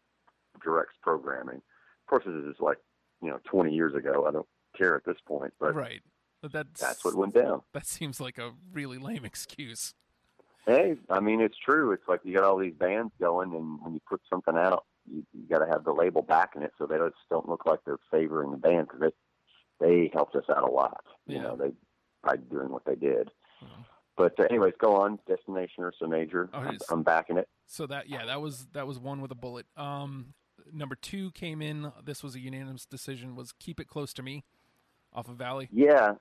directs 0.64 0.96
programming. 1.02 1.58
Of 1.58 2.08
course, 2.08 2.24
this 2.26 2.56
is 2.56 2.60
like 2.60 2.78
you 3.22 3.30
know 3.30 3.40
20 3.46 3.74
years 3.74 3.96
ago. 3.96 4.26
I 4.28 4.32
don't 4.32 4.48
care 4.78 4.96
at 4.96 5.06
this 5.06 5.18
point, 5.26 5.54
but 5.60 5.76
right. 5.76 6.02
But 6.42 6.54
that's 6.54 6.80
that's 6.80 7.04
what 7.04 7.16
went 7.16 7.34
down. 7.34 7.62
That 7.74 7.86
seems 7.86 8.20
like 8.20 8.38
a 8.38 8.52
really 8.72 8.98
lame 8.98 9.26
excuse. 9.26 9.94
Hey, 10.66 10.96
I 11.10 11.20
mean, 11.20 11.42
it's 11.42 11.58
true. 11.58 11.92
It's 11.94 12.08
like 12.08 12.22
you 12.24 12.36
got 12.36 12.44
all 12.44 12.58
these 12.58 12.76
bands 12.76 13.12
going, 13.20 13.54
and 13.54 13.80
when 13.82 13.94
you 13.94 14.00
put 14.08 14.22
something 14.30 14.56
out, 14.56 14.86
you, 15.10 15.24
you 15.34 15.48
got 15.50 15.66
to 15.66 15.72
have 15.72 15.84
the 15.84 15.94
label 15.94 16.22
backing 16.22 16.62
it, 16.62 16.72
so 16.78 16.86
they 16.86 16.98
just 16.98 17.16
don't 17.30 17.50
look 17.50 17.66
like 17.66 17.80
they're 17.86 17.98
favoring 18.12 18.52
the 18.52 18.58
band 18.58 18.88
because 18.88 19.12
they 19.80 19.86
they 19.86 20.12
helped 20.14 20.36
us 20.36 20.44
out 20.50 20.64
a 20.64 20.72
lot. 20.72 21.04
You 21.28 21.42
know, 21.42 21.56
they 21.56 21.72
by 22.24 22.36
doing 22.36 22.70
what 22.70 22.86
they 22.86 22.96
did. 22.96 23.32
But 24.20 24.38
uh, 24.38 24.44
anyways, 24.50 24.74
go 24.78 24.98
on. 24.98 25.18
Destination 25.30 25.82
Ursa 25.86 26.06
Major. 26.06 26.50
Oh, 26.54 26.58
I'm, 26.60 26.78
I'm 26.92 27.04
backing 27.04 27.38
it. 27.38 27.48
So 27.68 27.88
that 27.88 28.10
yeah, 28.10 28.26
that 28.26 28.42
was 28.42 28.68
that 28.74 28.86
was 28.86 29.00
one 29.00 29.22
with 29.22 29.32
a 29.32 29.36
bullet. 29.36 29.66
Um, 29.78 30.34
number 30.74 30.96
two 30.96 31.32
came 31.32 31.62
in. 31.62 31.94
This 32.04 32.22
was 32.22 32.36
a 32.36 32.40
unanimous 32.42 32.86
decision. 32.86 33.34
Was 33.38 33.54
keep 33.54 33.80
it 33.80 33.88
close 33.88 34.12
to 34.16 34.22
me, 34.22 34.44
off 35.14 35.30
of 35.30 35.38
Valley. 35.38 35.70
Yeah, 35.72 36.16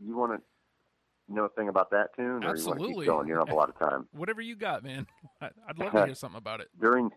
you 0.00 0.16
want 0.16 0.32
to 0.32 1.32
know 1.32 1.44
a 1.44 1.48
thing 1.50 1.68
about 1.68 1.90
that 1.92 2.08
tune, 2.16 2.42
or 2.42 2.48
you 2.48 2.48
Absolutely. 2.50 3.04
keep 3.04 3.06
going? 3.06 3.28
You 3.28 3.34
don't 3.36 3.46
have 3.48 3.54
a 3.54 3.58
lot 3.58 3.68
of 3.68 3.78
time. 3.78 4.08
Whatever 4.12 4.40
you 4.42 4.56
got, 4.56 4.82
man. 4.82 5.06
I'd 5.40 5.78
love 5.78 5.92
to 5.92 6.04
hear 6.06 6.14
something 6.16 6.38
about 6.38 6.60
it. 6.60 6.70
during 6.80 7.10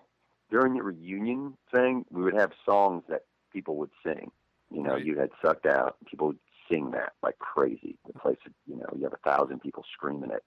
during 0.52 0.76
the 0.76 0.84
reunion 0.84 1.58
thing, 1.74 2.06
we 2.12 2.22
would 2.22 2.36
have 2.36 2.52
songs 2.64 3.04
that 3.10 3.24
people 3.52 3.76
would 3.78 3.90
sing. 4.06 4.30
You 4.70 4.84
know, 4.84 4.94
Right. 4.94 5.04
you 5.06 5.18
had 5.18 5.30
sucked 5.44 5.66
out. 5.66 5.96
People 6.06 6.28
would 6.28 6.40
sing 6.70 6.92
that 6.92 7.14
like 7.24 7.38
crazy. 7.40 7.98
The 8.06 8.14
place, 8.20 8.38
you 8.68 8.76
know, 8.78 8.88
you 8.96 9.04
have 9.04 9.14
a 9.14 9.30
thousand 9.30 9.60
people 9.62 9.84
screaming 9.94 10.32
it. 10.32 10.44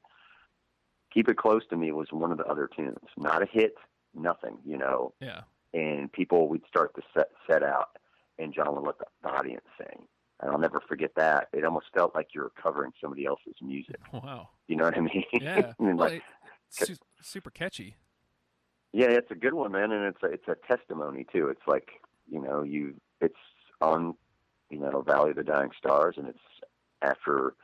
Keep 1.13 1.29
it 1.29 1.37
close 1.37 1.63
to 1.71 1.77
me 1.77 1.91
was 1.93 2.09
one 2.13 2.31
of 2.33 2.39
the 2.39 2.45
other 2.47 2.69
tunes. 2.75 2.99
Not 3.17 3.43
a 3.43 3.47
hit, 3.47 3.75
nothing. 4.15 4.59
You 4.65 4.79
know, 4.79 5.13
Yeah. 5.21 5.43
and 5.75 6.11
people 6.13 6.49
we'd 6.49 6.67
start 6.69 6.95
to 6.95 7.03
set 7.15 7.29
set 7.51 7.63
out, 7.63 7.97
and 8.39 8.55
John 8.55 8.75
would 8.77 8.85
let 8.87 8.99
the, 8.99 9.07
audience 9.29 9.65
sing. 9.79 10.07
And 10.41 10.51
I'll 10.51 10.59
never 10.59 10.81
forget 10.81 11.11
that. 11.17 11.49
It 11.53 11.65
almost 11.65 11.87
felt 11.93 12.15
like 12.15 12.29
you 12.35 12.41
were 12.43 12.53
covering 12.63 12.93
somebody 13.01 13.27
else's 13.27 13.57
music. 13.61 13.97
Wow. 14.13 14.49
You 14.69 14.77
know 14.77 14.85
what 14.85 14.97
I 14.97 15.01
mean? 15.01 15.25
Yeah. 15.33 15.73
I 15.79 15.83
mean, 15.83 15.97
Well, 15.97 16.11
like, 16.11 16.23
it's 16.81 16.89
su- 16.89 16.97
super 17.21 17.51
catchy. 17.51 17.97
Yeah, 18.93 19.09
it's 19.09 19.31
a 19.31 19.35
good 19.35 19.55
one, 19.55 19.73
man, 19.73 19.93
and 19.93 20.05
it's 20.05 20.23
a, 20.23 20.27
it's 20.27 20.49
a 20.49 20.57
testimony 20.67 21.27
too. 21.33 21.49
It's 21.49 21.67
like 21.67 21.89
you 22.31 22.41
know, 22.41 22.63
you 22.63 22.95
it's 23.21 23.35
on 23.81 24.15
you 24.71 24.79
know 24.79 25.03
Valley 25.03 25.31
of 25.31 25.37
the 25.37 25.45
Dying 25.45 25.71
Stars, 25.77 26.17
and 26.17 26.29
it's 26.29 26.39
after 27.03 27.55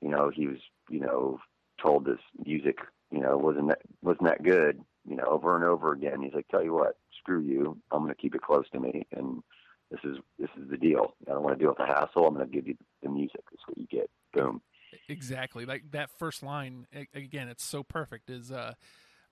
you 0.00 0.08
know 0.08 0.30
he 0.34 0.46
was 0.46 0.58
you 0.88 1.00
know 1.00 1.38
told 1.82 2.04
this 2.04 2.20
music 2.44 2.78
you 3.10 3.20
know 3.20 3.36
wasn't 3.36 3.68
that 3.68 3.82
wasn't 4.02 4.24
that 4.24 4.42
good 4.42 4.80
you 5.08 5.16
know 5.16 5.24
over 5.24 5.56
and 5.56 5.64
over 5.64 5.92
again. 5.92 6.22
He's 6.22 6.34
like, 6.34 6.48
tell 6.48 6.62
you 6.62 6.74
what, 6.74 6.96
screw 7.20 7.40
you, 7.40 7.78
I'm 7.90 8.02
going 8.02 8.14
to 8.14 8.20
keep 8.20 8.34
it 8.34 8.42
close 8.42 8.68
to 8.72 8.80
me, 8.80 9.06
and 9.12 9.42
this 9.90 10.00
is 10.04 10.18
this 10.38 10.50
is 10.60 10.70
the 10.70 10.76
deal. 10.76 11.14
I 11.28 11.32
don't 11.32 11.42
want 11.42 11.58
to 11.58 11.62
deal 11.62 11.70
with 11.70 11.78
the 11.78 11.86
hassle. 11.86 12.26
I'm 12.26 12.34
going 12.34 12.46
to 12.46 12.52
give 12.52 12.66
you 12.66 12.76
the 13.02 13.10
music. 13.10 13.40
That's 13.50 13.62
what 13.66 13.78
you 13.78 13.86
get. 13.86 14.10
Boom. 14.32 14.62
Exactly. 15.08 15.64
Like 15.64 15.90
that 15.92 16.10
first 16.18 16.42
line 16.42 16.86
again, 17.14 17.48
it's 17.48 17.64
so 17.64 17.82
perfect. 17.82 18.30
Is 18.30 18.50
uh, 18.50 18.74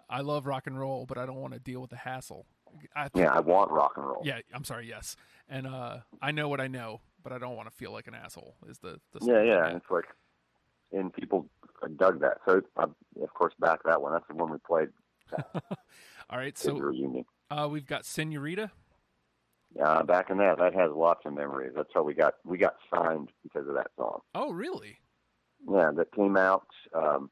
I 0.08 0.20
love 0.20 0.46
rock 0.46 0.66
and 0.66 0.78
roll, 0.78 1.06
but 1.06 1.18
I 1.18 1.26
don't 1.26 1.40
want 1.40 1.54
to 1.54 1.60
deal 1.60 1.80
with 1.80 1.90
the 1.90 1.96
hassle. 1.96 2.46
I, 2.96 3.08
Yeah, 3.14 3.32
I 3.32 3.40
want 3.40 3.70
rock 3.70 3.92
and 3.96 4.06
roll. 4.06 4.22
Yeah, 4.24 4.40
I'm 4.54 4.64
sorry. 4.64 4.88
Yes, 4.88 5.16
and 5.48 5.66
uh, 5.66 5.98
I 6.20 6.32
know 6.32 6.48
what 6.48 6.60
I 6.60 6.68
know, 6.68 7.00
but 7.22 7.32
I 7.32 7.38
don't 7.38 7.56
want 7.56 7.68
to 7.68 7.74
feel 7.74 7.92
like 7.92 8.06
an 8.06 8.14
asshole. 8.14 8.56
Is 8.68 8.78
the, 8.78 9.00
the 9.12 9.24
yeah, 9.24 9.42
yeah. 9.42 9.76
It's 9.76 9.90
like 9.90 10.06
and 10.92 11.12
people 11.12 11.48
dug 11.96 12.20
that. 12.20 12.38
So 12.46 12.62
I, 12.76 12.84
of 12.84 13.34
course, 13.34 13.54
back 13.58 13.80
that 13.84 14.00
one. 14.00 14.12
That's 14.12 14.26
the 14.28 14.34
one 14.34 14.52
we 14.52 14.58
played. 14.66 14.88
All 16.30 16.38
right, 16.38 16.56
so 16.56 16.76
reunion. 16.76 17.24
uh, 17.50 17.68
we've 17.70 17.86
got 17.86 18.04
Senorita. 18.04 18.70
Uh, 19.82 20.02
back 20.02 20.28
in 20.28 20.36
that, 20.36 20.58
that 20.58 20.74
has 20.74 20.90
lots 20.94 21.24
of 21.24 21.32
memories. 21.32 21.72
That's 21.74 21.88
how 21.94 22.02
we 22.02 22.12
got 22.12 22.34
we 22.44 22.58
got 22.58 22.74
signed 22.94 23.30
because 23.42 23.66
of 23.66 23.74
that 23.74 23.90
song. 23.96 24.20
Oh, 24.34 24.52
really? 24.52 24.98
Yeah, 25.70 25.90
that 25.96 26.12
came 26.12 26.36
out. 26.36 26.66
Um, 26.94 27.30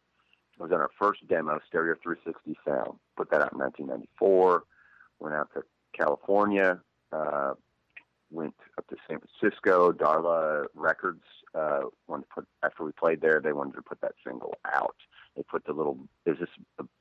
it 0.59 0.62
was 0.62 0.72
on 0.72 0.81
our 0.81 0.90
first 0.98 1.26
demo, 1.29 1.59
Stereo 1.66 1.96
360 2.03 2.59
Sound. 2.66 2.98
Put 3.16 3.31
that 3.31 3.42
out 3.42 3.53
in 3.53 3.59
1994. 3.59 4.64
Went 5.18 5.35
out 5.35 5.48
to 5.55 5.62
California. 5.96 6.81
Uh, 7.12 7.55
went 8.30 8.54
up 8.78 8.86
to 8.88 8.96
San 9.08 9.18
Francisco. 9.20 9.92
Darla 9.92 10.66
Records 10.74 11.24
uh, 11.54 11.80
wanted 12.08 12.22
to 12.24 12.28
put 12.34 12.46
after 12.62 12.84
we 12.84 12.92
played 12.92 13.20
there. 13.20 13.40
They 13.40 13.52
wanted 13.52 13.74
to 13.74 13.82
put 13.82 14.00
that 14.02 14.12
single 14.26 14.54
out. 14.72 14.96
They 15.36 15.42
put 15.42 15.64
the 15.64 15.72
little 15.72 15.98
is 16.26 16.36
this 16.38 16.48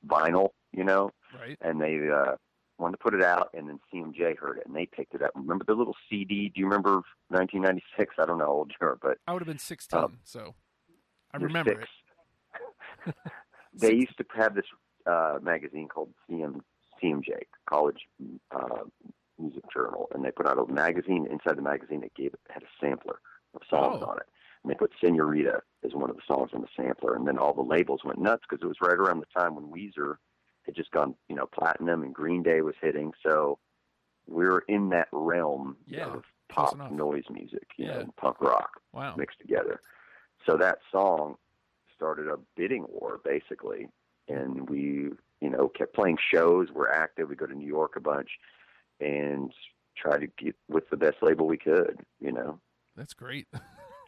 vinyl, 0.06 0.50
you 0.72 0.84
know, 0.84 1.10
Right. 1.38 1.56
and 1.60 1.80
they 1.80 1.98
uh, 2.12 2.36
wanted 2.78 2.92
to 2.92 3.02
put 3.02 3.14
it 3.14 3.22
out. 3.22 3.50
And 3.54 3.68
then 3.68 3.80
CMJ 3.92 4.38
heard 4.38 4.58
it 4.58 4.66
and 4.66 4.74
they 4.74 4.86
picked 4.86 5.14
it 5.14 5.22
up. 5.22 5.30
Remember 5.34 5.64
the 5.64 5.74
little 5.74 5.96
CD? 6.08 6.48
Do 6.54 6.60
you 6.60 6.66
remember 6.66 7.02
1996? 7.28 8.14
I 8.18 8.26
don't 8.26 8.38
know 8.38 8.44
how 8.46 8.50
old 8.52 8.72
you 8.80 8.86
are, 8.86 8.98
but 9.00 9.18
I 9.26 9.32
would 9.32 9.42
have 9.42 9.46
been 9.48 9.58
16, 9.58 9.98
Um, 9.98 10.18
so 10.24 10.54
I 11.32 11.36
remember 11.38 11.70
six. 11.76 11.88
it. 13.06 13.14
they 13.74 13.94
used 14.04 14.16
to 14.18 14.24
have 14.36 14.54
this 14.54 14.64
uh, 15.06 15.38
magazine 15.42 15.88
called 15.88 16.10
CM 16.30 16.60
CMJ 17.02 17.30
College 17.68 18.00
uh, 18.54 18.82
Music 19.40 19.64
Journal, 19.72 20.08
and 20.14 20.24
they 20.24 20.30
put 20.30 20.46
out 20.46 20.58
a 20.58 20.72
magazine. 20.72 21.26
Inside 21.30 21.56
the 21.56 21.62
magazine, 21.62 22.02
it 22.02 22.14
gave 22.14 22.34
had 22.48 22.62
a 22.62 22.66
sampler 22.80 23.20
of 23.54 23.62
songs 23.68 24.00
Oh. 24.02 24.10
on 24.10 24.18
it, 24.18 24.28
and 24.62 24.70
they 24.70 24.76
put 24.76 24.92
"Senorita" 25.00 25.62
as 25.84 25.94
one 25.94 26.10
of 26.10 26.16
the 26.16 26.22
songs 26.26 26.50
on 26.52 26.60
the 26.60 26.68
sampler. 26.76 27.14
And 27.16 27.26
then 27.26 27.38
all 27.38 27.54
the 27.54 27.62
labels 27.62 28.04
went 28.04 28.18
nuts 28.20 28.44
because 28.48 28.62
it 28.62 28.68
was 28.68 28.80
right 28.80 28.96
around 28.98 29.20
the 29.20 29.26
time 29.40 29.54
when 29.54 29.70
Weezer 29.70 30.16
had 30.66 30.74
just 30.74 30.90
gone, 30.90 31.14
you 31.28 31.34
know, 31.36 31.46
platinum, 31.46 32.02
and 32.02 32.14
Green 32.14 32.42
Day 32.42 32.60
was 32.60 32.74
hitting. 32.80 33.12
So 33.26 33.58
we 34.26 34.44
were 34.44 34.64
in 34.68 34.90
that 34.90 35.08
realm 35.12 35.76
Yeah, 35.86 36.06
of 36.06 36.24
pop 36.48 36.90
noise 36.90 37.24
music, 37.30 37.68
you 37.76 37.86
Yeah. 37.86 38.02
know, 38.02 38.14
punk 38.16 38.40
rock 38.40 38.80
Wow. 38.92 39.14
mixed 39.16 39.40
together. 39.40 39.80
So 40.46 40.56
that 40.56 40.78
song 40.92 41.36
started 41.94 42.28
a 42.28 42.38
bidding 42.56 42.86
war 42.88 43.20
basically, 43.24 43.88
and 44.28 44.68
we, 44.68 45.10
you 45.40 45.50
know, 45.50 45.68
kept 45.68 45.94
playing 45.94 46.18
shows. 46.32 46.70
We're 46.70 46.90
active. 46.90 47.28
We 47.28 47.36
go 47.36 47.46
to 47.46 47.54
New 47.54 47.66
York 47.66 47.96
a 47.96 48.00
bunch, 48.00 48.30
and 49.00 49.52
try 49.96 50.18
to 50.18 50.26
get 50.38 50.54
with 50.68 50.88
the 50.90 50.96
best 50.96 51.16
label 51.22 51.46
we 51.46 51.56
could, 51.58 51.98
you 52.20 52.32
know. 52.32 52.58
That's 52.96 53.14
great. 53.14 53.46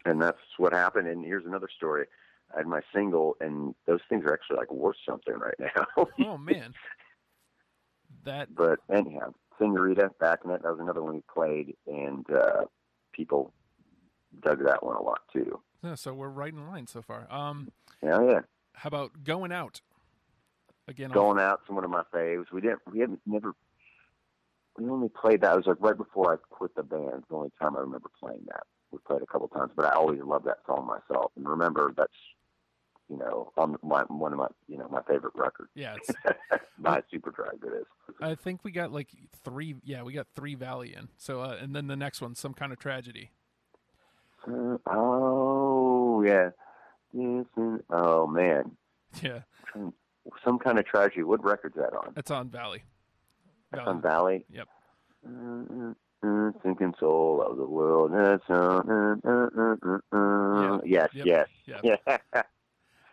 And 0.04 0.20
that's 0.20 0.40
what 0.58 0.72
happened. 0.72 1.06
And 1.06 1.24
here's 1.24 1.46
another 1.46 1.68
story. 1.76 2.06
I 2.52 2.58
had 2.58 2.66
my 2.66 2.80
single, 2.92 3.36
and 3.40 3.72
those 3.86 4.00
things 4.08 4.24
are 4.24 4.32
actually 4.34 4.56
like 4.56 4.72
worth 4.72 4.96
something 5.08 5.34
right 5.34 5.54
now. 5.60 5.86
oh 6.26 6.36
man. 6.36 6.74
That 8.24 8.52
but 8.54 8.80
anyhow, 8.92 9.32
Senorita, 9.60 10.10
back 10.18 10.40
in 10.44 10.50
it, 10.50 10.64
that 10.64 10.70
was 10.72 10.80
another 10.80 11.04
one 11.04 11.14
we 11.14 11.22
played, 11.32 11.76
and 11.86 12.26
uh, 12.32 12.64
people 13.12 13.52
dug 14.42 14.64
that 14.64 14.82
one 14.84 14.96
a 14.96 15.02
lot 15.02 15.20
too. 15.32 15.60
yeah, 15.84 15.94
so 15.94 16.12
we're 16.14 16.28
right 16.28 16.52
in 16.52 16.66
line 16.66 16.88
so 16.88 17.00
far. 17.00 17.32
Um 17.32 17.70
Yeah, 18.02 18.20
yeah. 18.28 18.40
how 18.74 18.88
about 18.88 19.22
going 19.22 19.52
out? 19.52 19.82
Again, 20.88 21.10
Going 21.12 21.38
Out's 21.38 21.68
one 21.68 21.84
of 21.84 21.90
my 21.90 22.02
faves. 22.12 22.46
We 22.52 22.60
didn't. 22.60 22.80
We 22.90 22.98
haven't 22.98 23.20
never. 23.24 23.54
We 24.78 24.88
only 24.88 25.08
played 25.08 25.42
that. 25.42 25.52
It 25.52 25.56
was 25.56 25.66
like 25.66 25.76
right 25.80 25.96
before 25.96 26.32
I 26.34 26.36
quit 26.54 26.74
the 26.74 26.82
band. 26.82 27.24
The 27.28 27.34
only 27.36 27.50
time 27.60 27.76
I 27.76 27.80
remember 27.80 28.10
playing 28.18 28.44
that. 28.46 28.62
We 28.90 28.98
played 29.06 29.22
a 29.22 29.26
couple 29.26 29.48
times, 29.48 29.72
but 29.76 29.86
I 29.86 29.92
always 29.94 30.20
loved 30.22 30.46
that 30.46 30.58
song 30.66 30.86
myself. 30.86 31.32
And 31.36 31.48
remember, 31.48 31.92
that's 31.96 32.12
you 33.08 33.18
know 33.18 33.52
on 33.56 33.76
my 33.82 34.02
one 34.08 34.32
of 34.32 34.38
my 34.38 34.48
you 34.68 34.78
know 34.78 34.88
my 34.90 35.02
favorite 35.02 35.34
records 35.34 35.70
yeah, 35.74 35.96
it's 35.96 36.08
super 37.10 37.32
Superdrive. 37.32 37.62
It 37.64 37.76
is. 37.80 37.86
I 38.20 38.34
think 38.34 38.60
we 38.64 38.70
got 38.70 38.92
like 38.92 39.08
three. 39.44 39.74
Yeah, 39.84 40.02
we 40.02 40.12
got 40.12 40.26
three 40.34 40.54
Valley 40.54 40.94
in. 40.94 41.08
So, 41.18 41.40
uh, 41.40 41.56
and 41.60 41.74
then 41.74 41.86
the 41.86 41.96
next 41.96 42.20
one, 42.20 42.34
some 42.34 42.54
kind 42.54 42.72
of 42.72 42.78
tragedy. 42.78 43.30
Uh, 44.46 44.76
oh 44.86 46.22
yeah. 46.26 46.50
Yes, 47.12 47.44
and- 47.56 47.82
oh 47.90 48.26
man, 48.26 48.72
Yeah, 49.22 49.40
some 50.44 50.58
kind 50.58 50.78
of 50.78 50.86
tragedy. 50.86 51.22
What 51.22 51.44
record's 51.44 51.76
that 51.76 51.92
on? 51.94 52.12
that's 52.14 52.30
on 52.30 52.48
Valley. 52.48 52.82
On 53.80 54.00
Valley. 54.02 54.44
Yep. 54.50 54.68
Uh, 55.26 55.30
uh, 55.32 55.92
uh, 56.24 56.50
Sinking 56.62 56.94
soul 57.00 57.42
of 57.42 57.56
the 57.56 57.64
world. 57.66 58.12
Uh, 58.14 58.38
uh, 58.48 59.14
uh, 59.24 59.46
uh, 59.56 60.16
uh. 60.16 60.80
Yes, 60.84 61.10
yes, 61.14 61.48
yeah. 61.66 62.16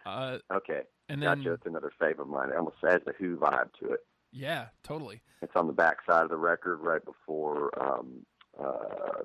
Uh, 0.06 0.40
okay, 0.52 0.82
and 1.10 1.22
then 1.22 1.40
gotcha. 1.44 1.54
It's 1.54 1.66
another 1.68 1.92
fave 2.02 2.20
of 2.20 2.28
mine. 2.28 2.50
It 2.50 2.56
almost 2.56 2.78
has 2.82 3.02
the 3.06 3.14
Who 3.20 3.36
vibe 3.38 3.70
to 3.80 3.92
it. 3.92 4.00
yeah, 4.32 4.68
totally. 4.82 5.22
It's 5.44 5.56
on 5.56 5.68
the 5.68 5.74
back 5.74 5.98
side 6.10 6.24
of 6.24 6.30
the 6.30 6.38
record, 6.38 6.78
right 6.78 7.04
before. 7.06 7.70
um 7.80 8.26
uh 8.60 9.24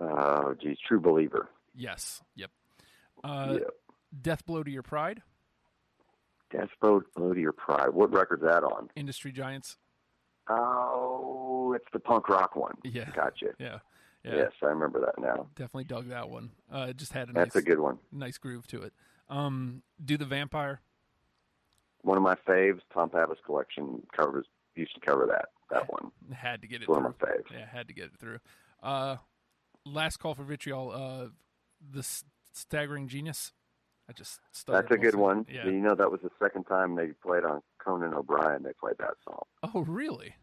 Oh, 0.00 0.54
geez, 0.60 0.76
True 0.86 1.00
Believer. 1.00 1.48
Yes. 1.74 2.22
Yep. 2.36 2.50
Uh, 3.24 3.56
yeah. 3.60 3.66
Death 4.20 4.44
blow 4.46 4.62
to 4.62 4.70
your 4.70 4.82
pride. 4.82 5.22
Boat, 6.80 7.06
Blow 7.14 7.32
to 7.34 7.40
Your 7.40 7.52
Pride. 7.52 7.90
What 7.90 8.12
record's 8.12 8.42
that 8.42 8.64
on? 8.64 8.88
Industry 8.96 9.32
giants. 9.32 9.76
Oh, 10.48 11.72
it's 11.74 11.84
the 11.92 12.00
punk 12.00 12.28
rock 12.28 12.56
one. 12.56 12.74
Yeah. 12.84 13.10
Gotcha. 13.14 13.48
Yeah. 13.58 13.78
Yeah. 14.24 14.34
Yes, 14.34 14.52
I 14.62 14.66
remember 14.66 15.00
that 15.00 15.18
now. 15.22 15.46
Definitely 15.54 15.84
dug 15.84 16.08
that 16.08 16.28
one. 16.28 16.50
Uh, 16.72 16.86
it 16.90 16.96
just 16.96 17.12
had 17.12 17.30
a 17.30 17.32
That's 17.32 17.54
nice, 17.54 17.62
a 17.62 17.64
good 17.64 17.78
one. 17.78 17.98
nice 18.10 18.36
groove 18.36 18.66
to 18.66 18.82
it. 18.82 18.92
Um, 19.28 19.82
do 20.04 20.16
the 20.16 20.24
vampire. 20.24 20.80
One 22.02 22.16
of 22.16 22.22
my 22.24 22.34
faves, 22.34 22.80
Tom 22.92 23.10
Pappas 23.10 23.38
collection 23.46 24.02
covers 24.14 24.44
used 24.74 24.92
to 24.96 25.00
cover 25.00 25.24
that 25.26 25.46
that 25.70 25.90
one. 25.90 26.10
Had 26.32 26.62
to 26.62 26.66
get 26.68 26.82
it 26.82 26.88
one 26.88 26.98
through. 27.02 27.08
of 27.10 27.14
my 27.22 27.28
faves. 27.28 27.44
Yeah, 27.52 27.66
had 27.66 27.86
to 27.88 27.94
get 27.94 28.06
it 28.06 28.16
through. 28.18 28.38
Uh, 28.82 29.16
last 29.86 30.16
call 30.18 30.34
for 30.34 30.42
vitriol. 30.42 30.90
Uh, 30.90 31.28
the 31.92 32.00
S- 32.00 32.24
staggering 32.52 33.06
genius. 33.06 33.52
I 34.08 34.12
just 34.12 34.40
stuttered 34.52 34.84
That's 34.88 34.94
a 34.94 34.98
good 34.98 35.14
one. 35.14 35.46
Yeah. 35.52 35.66
You 35.66 35.72
know, 35.72 35.94
that 35.94 36.10
was 36.10 36.20
the 36.22 36.30
second 36.42 36.64
time 36.64 36.94
they 36.96 37.08
played 37.08 37.44
on 37.44 37.60
Conan 37.78 38.14
O'Brien. 38.14 38.62
They 38.62 38.72
played 38.72 38.96
that 38.98 39.14
song. 39.24 39.42
Oh, 39.62 39.82
really? 39.82 40.34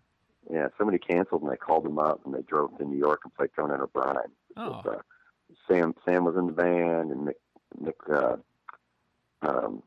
Yeah, 0.51 0.67
somebody 0.77 0.99
canceled 0.99 1.41
and 1.41 1.51
they 1.51 1.57
called 1.57 1.85
them 1.85 1.97
up 1.97 2.21
and 2.25 2.33
they 2.33 2.43
drove 2.43 2.77
to 2.77 2.85
New 2.85 2.97
York 2.97 3.21
and 3.23 3.33
played 3.33 3.55
Conan 3.55 3.81
O'Brien. 3.81 4.31
Oh. 4.55 4.81
With, 4.85 4.95
uh, 4.95 4.99
Sam 5.67 5.95
Sam 6.05 6.25
was 6.25 6.35
in 6.35 6.47
the 6.47 6.53
band 6.53 7.11
and 7.11 7.25
Nick 7.25 7.37
Nick 7.79 7.95
uh, 8.11 8.37
um, 9.41 9.83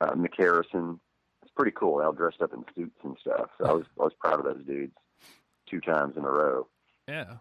uh, 0.00 0.14
Mic 0.14 0.34
Harrison. 0.36 1.00
It's 1.42 1.52
pretty 1.52 1.72
cool. 1.72 1.98
They 1.98 2.04
all 2.04 2.12
dressed 2.12 2.42
up 2.42 2.52
in 2.52 2.64
suits 2.74 2.98
and 3.02 3.16
stuff. 3.20 3.50
So 3.58 3.66
I 3.66 3.72
was 3.72 3.84
I 4.00 4.04
was 4.04 4.12
proud 4.18 4.38
of 4.40 4.44
those 4.44 4.64
dudes. 4.64 4.92
Two 5.68 5.80
times 5.80 6.16
in 6.16 6.24
a 6.24 6.30
row. 6.30 6.68
Yeah. 7.08 7.38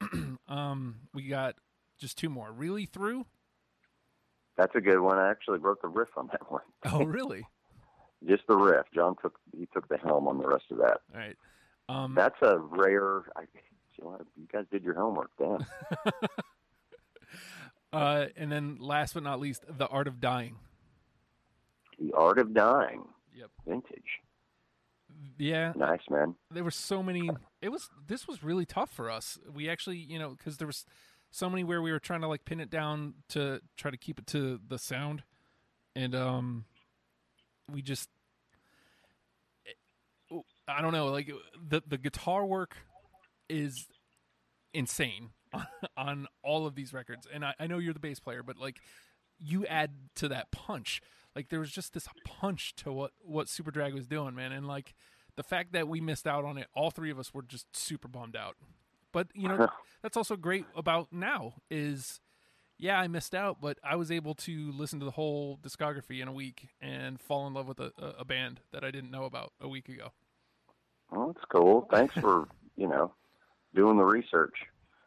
um, 0.48 0.96
we 1.12 1.24
got 1.24 1.56
just 1.98 2.16
two 2.16 2.30
more. 2.30 2.50
Really 2.50 2.86
through? 2.86 3.26
That's 4.58 4.74
a 4.74 4.80
good 4.80 5.00
one. 5.00 5.16
I 5.18 5.30
actually 5.30 5.58
wrote 5.60 5.80
the 5.80 5.88
riff 5.88 6.08
on 6.16 6.26
that 6.32 6.42
one. 6.52 6.62
Oh, 6.84 7.04
really? 7.04 7.46
Just 8.28 8.42
the 8.48 8.56
riff. 8.56 8.84
John 8.94 9.14
took 9.22 9.38
he 9.56 9.66
took 9.72 9.88
the 9.88 9.96
helm 9.96 10.28
on 10.28 10.36
the 10.38 10.46
rest 10.48 10.64
of 10.70 10.78
that. 10.78 10.98
All 11.14 11.20
right. 11.20 11.36
Um, 11.88 12.14
That's 12.14 12.36
a 12.42 12.58
rare. 12.58 13.22
I, 13.36 13.42
you 14.00 14.46
guys 14.52 14.64
did 14.70 14.82
your 14.84 14.94
homework, 14.94 15.30
damn. 15.38 15.64
uh, 17.92 18.26
and 18.36 18.50
then 18.52 18.76
last 18.80 19.14
but 19.14 19.22
not 19.22 19.40
least, 19.40 19.64
the 19.68 19.86
art 19.88 20.06
of 20.06 20.20
dying. 20.20 20.56
the 21.98 22.12
Art 22.14 22.38
of 22.38 22.52
Dying, 22.54 23.04
Yep. 23.34 23.50
vintage, 23.66 24.20
Yeah, 25.38 25.72
nice 25.76 26.00
man. 26.10 26.34
there 26.50 26.62
were 26.64 26.70
so 26.70 27.02
many. 27.02 27.28
It 27.62 27.70
was 27.70 27.88
this 28.06 28.28
was 28.28 28.42
really 28.44 28.66
tough 28.66 28.90
for 28.90 29.10
us. 29.10 29.38
We 29.52 29.68
actually, 29.68 29.96
you 29.98 30.18
know, 30.18 30.30
because 30.30 30.58
there 30.58 30.66
was 30.66 30.84
so 31.30 31.48
many 31.50 31.64
where 31.64 31.82
we 31.82 31.92
were 31.92 31.98
trying 32.00 32.20
to 32.22 32.28
like 32.28 32.44
pin 32.44 32.60
it 32.60 32.70
down 32.70 33.14
to 33.30 33.60
try 33.76 33.90
to 33.90 33.96
keep 33.96 34.18
it 34.18 34.26
to 34.28 34.60
the 34.66 34.78
sound, 34.78 35.22
and 35.94 36.14
um, 36.14 36.64
we 37.70 37.82
just. 37.82 38.08
it- 39.64 39.76
I 40.66 40.82
don't 40.82 40.92
know, 40.92 41.06
like 41.06 41.30
the 41.68 41.82
the 41.86 41.98
guitar 41.98 42.44
work 42.44 42.76
is 43.48 43.86
insane 44.74 45.30
on 45.96 46.26
all 46.42 46.66
of 46.66 46.74
these 46.74 46.92
records, 46.92 47.26
and 47.32 47.44
I, 47.44 47.54
I 47.58 47.66
know 47.66 47.78
you're 47.78 47.94
the 47.94 48.00
bass 48.00 48.20
player, 48.20 48.42
but 48.42 48.58
like 48.58 48.76
you 49.38 49.64
add 49.66 49.90
to 50.16 50.28
that 50.28 50.50
punch. 50.50 51.00
Like 51.36 51.48
there 51.50 51.60
was 51.60 51.70
just 51.70 51.94
this 51.94 52.08
punch 52.26 52.74
to 52.76 52.92
what 52.92 53.12
what 53.20 53.46
Superdrag 53.46 53.94
was 53.94 54.06
doing, 54.06 54.34
man, 54.34 54.52
and 54.52 54.66
like 54.66 54.94
the 55.36 55.42
fact 55.42 55.72
that 55.72 55.88
we 55.88 56.00
missed 56.00 56.26
out 56.26 56.44
on 56.44 56.58
it, 56.58 56.66
all 56.74 56.90
three 56.90 57.10
of 57.10 57.18
us 57.18 57.32
were 57.32 57.42
just 57.42 57.74
super 57.76 58.08
bummed 58.08 58.36
out. 58.36 58.56
But 59.12 59.28
you 59.34 59.48
know, 59.48 59.56
that's 60.02 60.16
also 60.16 60.36
great 60.36 60.66
about 60.76 61.12
now 61.12 61.54
is, 61.70 62.20
yeah, 62.78 62.98
I 63.00 63.08
missed 63.08 63.34
out, 63.34 63.60
but 63.60 63.78
I 63.82 63.96
was 63.96 64.10
able 64.10 64.34
to 64.34 64.70
listen 64.72 64.98
to 65.00 65.04
the 65.04 65.12
whole 65.12 65.58
discography 65.62 66.20
in 66.20 66.28
a 66.28 66.32
week 66.32 66.68
and 66.80 67.20
fall 67.20 67.46
in 67.46 67.54
love 67.54 67.66
with 67.68 67.80
a, 67.80 67.92
a- 68.18 68.24
band 68.24 68.60
that 68.72 68.84
I 68.84 68.90
didn't 68.90 69.10
know 69.10 69.24
about 69.24 69.52
a 69.60 69.68
week 69.68 69.88
ago. 69.88 70.12
Well, 71.10 71.28
that's 71.32 71.44
cool. 71.50 71.88
Thanks 71.90 72.14
for 72.14 72.46
you 72.76 72.86
know 72.88 73.14
doing 73.74 73.96
the 73.96 74.04
research. 74.04 74.54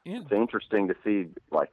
And 0.06 0.24
It's 0.24 0.32
interesting 0.32 0.88
to 0.88 0.96
see 1.04 1.30
like 1.52 1.70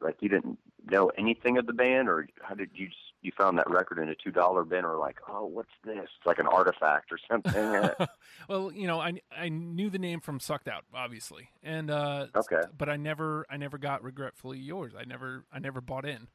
like 0.00 0.16
you 0.20 0.28
didn't 0.28 0.58
know 0.90 1.10
anything 1.18 1.58
of 1.58 1.66
the 1.66 1.72
band, 1.72 2.08
or 2.08 2.28
how 2.42 2.54
did 2.54 2.70
you 2.74 2.86
just, 2.86 2.98
you 3.24 3.32
found 3.36 3.58
that 3.58 3.68
record 3.70 3.98
in 3.98 4.08
a 4.08 4.14
two 4.14 4.30
dollar 4.30 4.64
bin, 4.64 4.84
or 4.84 4.96
like, 4.98 5.18
oh, 5.28 5.46
what's 5.46 5.70
this? 5.84 5.96
It's 5.98 6.26
like 6.26 6.38
an 6.38 6.46
artifact 6.46 7.10
or 7.10 7.18
something. 7.30 8.06
well, 8.48 8.70
you 8.72 8.86
know, 8.86 9.00
I 9.00 9.14
I 9.36 9.48
knew 9.48 9.90
the 9.90 9.98
name 9.98 10.20
from 10.20 10.38
Sucked 10.40 10.68
Out, 10.68 10.84
obviously, 10.94 11.48
and 11.62 11.90
uh, 11.90 12.26
okay, 12.36 12.60
but 12.76 12.88
I 12.88 12.96
never 12.96 13.46
I 13.50 13.56
never 13.56 13.78
got 13.78 14.02
Regretfully 14.04 14.58
Yours. 14.58 14.92
I 14.98 15.04
never 15.04 15.44
I 15.52 15.58
never 15.58 15.80
bought 15.80 16.04
in, 16.06 16.28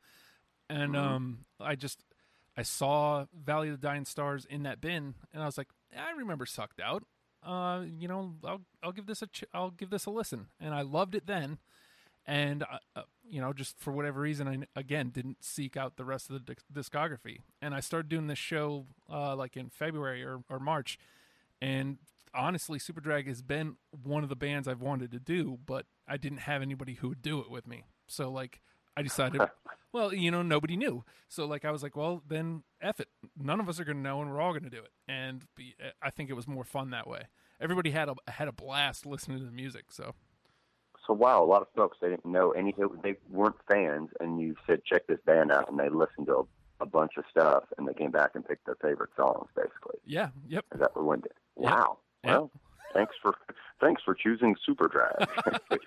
and 0.69 0.95
Mhm. 0.95 0.99
um, 0.99 1.45
I 1.60 1.75
just 1.75 2.04
I 2.58 2.63
saw 2.63 3.25
Valley 3.34 3.69
of 3.69 3.80
the 3.80 3.88
Dying 3.88 4.06
Stars 4.06 4.45
in 4.49 4.63
that 4.63 4.82
bin, 4.82 5.13
and 5.34 5.41
I 5.43 5.45
was 5.45 5.58
like, 5.58 5.67
I 5.97 6.12
remember 6.12 6.45
Sucked 6.45 6.82
Out. 6.82 7.04
Uh, 7.43 7.84
you 7.88 8.08
know, 8.08 8.34
I'll 8.43 8.62
I'll 8.84 8.91
give 8.91 9.06
this 9.06 9.21
a 9.21 9.28
ch- 9.28 9.45
I'll 9.54 9.71
give 9.71 9.91
this 9.91 10.06
a 10.08 10.10
listen, 10.12 10.47
and 10.60 10.73
I 10.73 10.82
loved 10.82 11.15
it 11.15 11.25
then, 11.28 11.60
and 12.30 12.62
uh, 12.62 12.78
uh, 12.96 13.02
you 13.28 13.42
know, 13.42 13.54
just 13.54 13.80
for 13.80 13.92
whatever 13.92 14.22
reason, 14.22 14.48
I 14.48 14.80
again 14.80 15.10
didn't 15.10 15.44
seek 15.44 15.76
out 15.76 15.98
the 15.98 16.06
rest 16.06 16.30
of 16.30 16.46
the 16.46 16.56
discography, 16.72 17.39
and 17.60 17.74
I 17.74 17.80
started 17.80 18.08
doing 18.08 18.28
this 18.28 18.38
show 18.38 18.86
uh, 19.12 19.36
like 19.36 19.58
in 19.58 19.70
February 19.70 20.24
or, 20.24 20.42
or 20.48 20.60
March, 20.60 21.00
and 21.60 21.98
honestly, 22.36 22.78
Superdrag 22.78 23.28
has 23.28 23.42
been 23.42 23.78
one 24.04 24.22
of 24.22 24.30
the 24.30 24.36
bands 24.36 24.68
I've 24.68 24.82
wanted 24.82 25.12
to 25.12 25.20
do, 25.20 25.58
but 25.65 25.88
I 26.08 26.18
didn't 26.18 26.42
have 26.42 26.62
anybody 26.62 26.94
who 26.94 27.10
would 27.10 27.24
do 27.24 27.39
it 27.39 27.50
with 27.50 27.65
me. 27.65 27.84
So 28.06 28.30
like, 28.30 28.62
I 28.96 29.02
decided, 29.02 29.42
well, 29.92 30.13
you 30.13 30.30
know, 30.30 30.44
nobody 30.44 30.78
knew. 30.78 31.04
So 31.28 31.46
like, 31.46 31.65
I 31.65 31.72
was 31.72 31.82
like, 31.82 31.96
well, 31.96 32.22
then 32.28 32.62
F 32.80 33.00
it. 33.00 33.08
None 33.36 33.60
of 33.60 33.68
us 33.68 33.80
are 33.80 33.86
going 33.86 33.98
to 33.98 34.04
know, 34.04 34.22
and 34.22 34.30
we're 34.30 34.39
all 34.39 34.52
going 34.52 34.63
to 34.63 34.70
do 34.70 34.84
it. 34.84 34.92
And 35.08 35.46
be, 35.56 35.76
I 36.00 36.12
think 36.12 36.30
it 36.30 36.34
was 36.34 36.48
more 36.48 36.63
fun 36.63 36.92
that 36.92 37.08
way. 37.08 37.24
Everybody 37.60 37.89
had 37.89 38.08
a 38.08 38.15
had 38.32 38.48
a 38.48 38.54
blast 38.54 39.08
listening 39.08 39.39
to 39.39 39.46
the 39.46 39.52
music. 39.52 39.86
So 39.89 40.13
so 41.10 41.13
wow, 41.13 41.43
a 41.43 41.45
lot 41.45 41.63
of 41.63 41.67
folks 41.76 41.98
they 42.00 42.10
didn't 42.10 42.32
know 42.32 42.52
anything. 42.52 42.88
They 43.02 43.15
weren't 43.32 43.56
fans, 43.67 44.10
and 44.19 44.39
you 44.39 44.56
said 44.67 44.86
check 44.86 45.08
this 45.08 45.17
band 45.26 45.52
out, 45.52 45.69
and 45.69 45.80
they 45.80 45.89
listened 45.89 46.28
to 46.28 46.36
a, 46.36 46.84
a 46.84 46.86
bunch 46.86 47.13
of 47.17 47.24
stuff, 47.32 47.63
and 47.78 47.88
they 47.88 47.95
came 47.95 48.12
back 48.12 48.32
and 48.36 48.48
picked 48.48 48.67
their 48.67 48.78
favorite 48.80 49.10
songs. 49.17 49.48
Basically, 49.56 49.98
yeah, 50.06 50.30
yep. 50.48 50.65
is 50.72 50.80
that 50.80 50.95
what 50.95 51.06
we 51.06 51.22
did? 51.22 51.34
Yep. 51.60 51.72
Wow. 51.72 51.98
Yep. 52.24 52.32
Well, 52.32 52.52
thanks 52.93 53.15
for 53.22 53.34
thanks 53.82 54.04
for 54.04 54.13
choosing 54.13 54.56
Superdrag. 54.67 55.60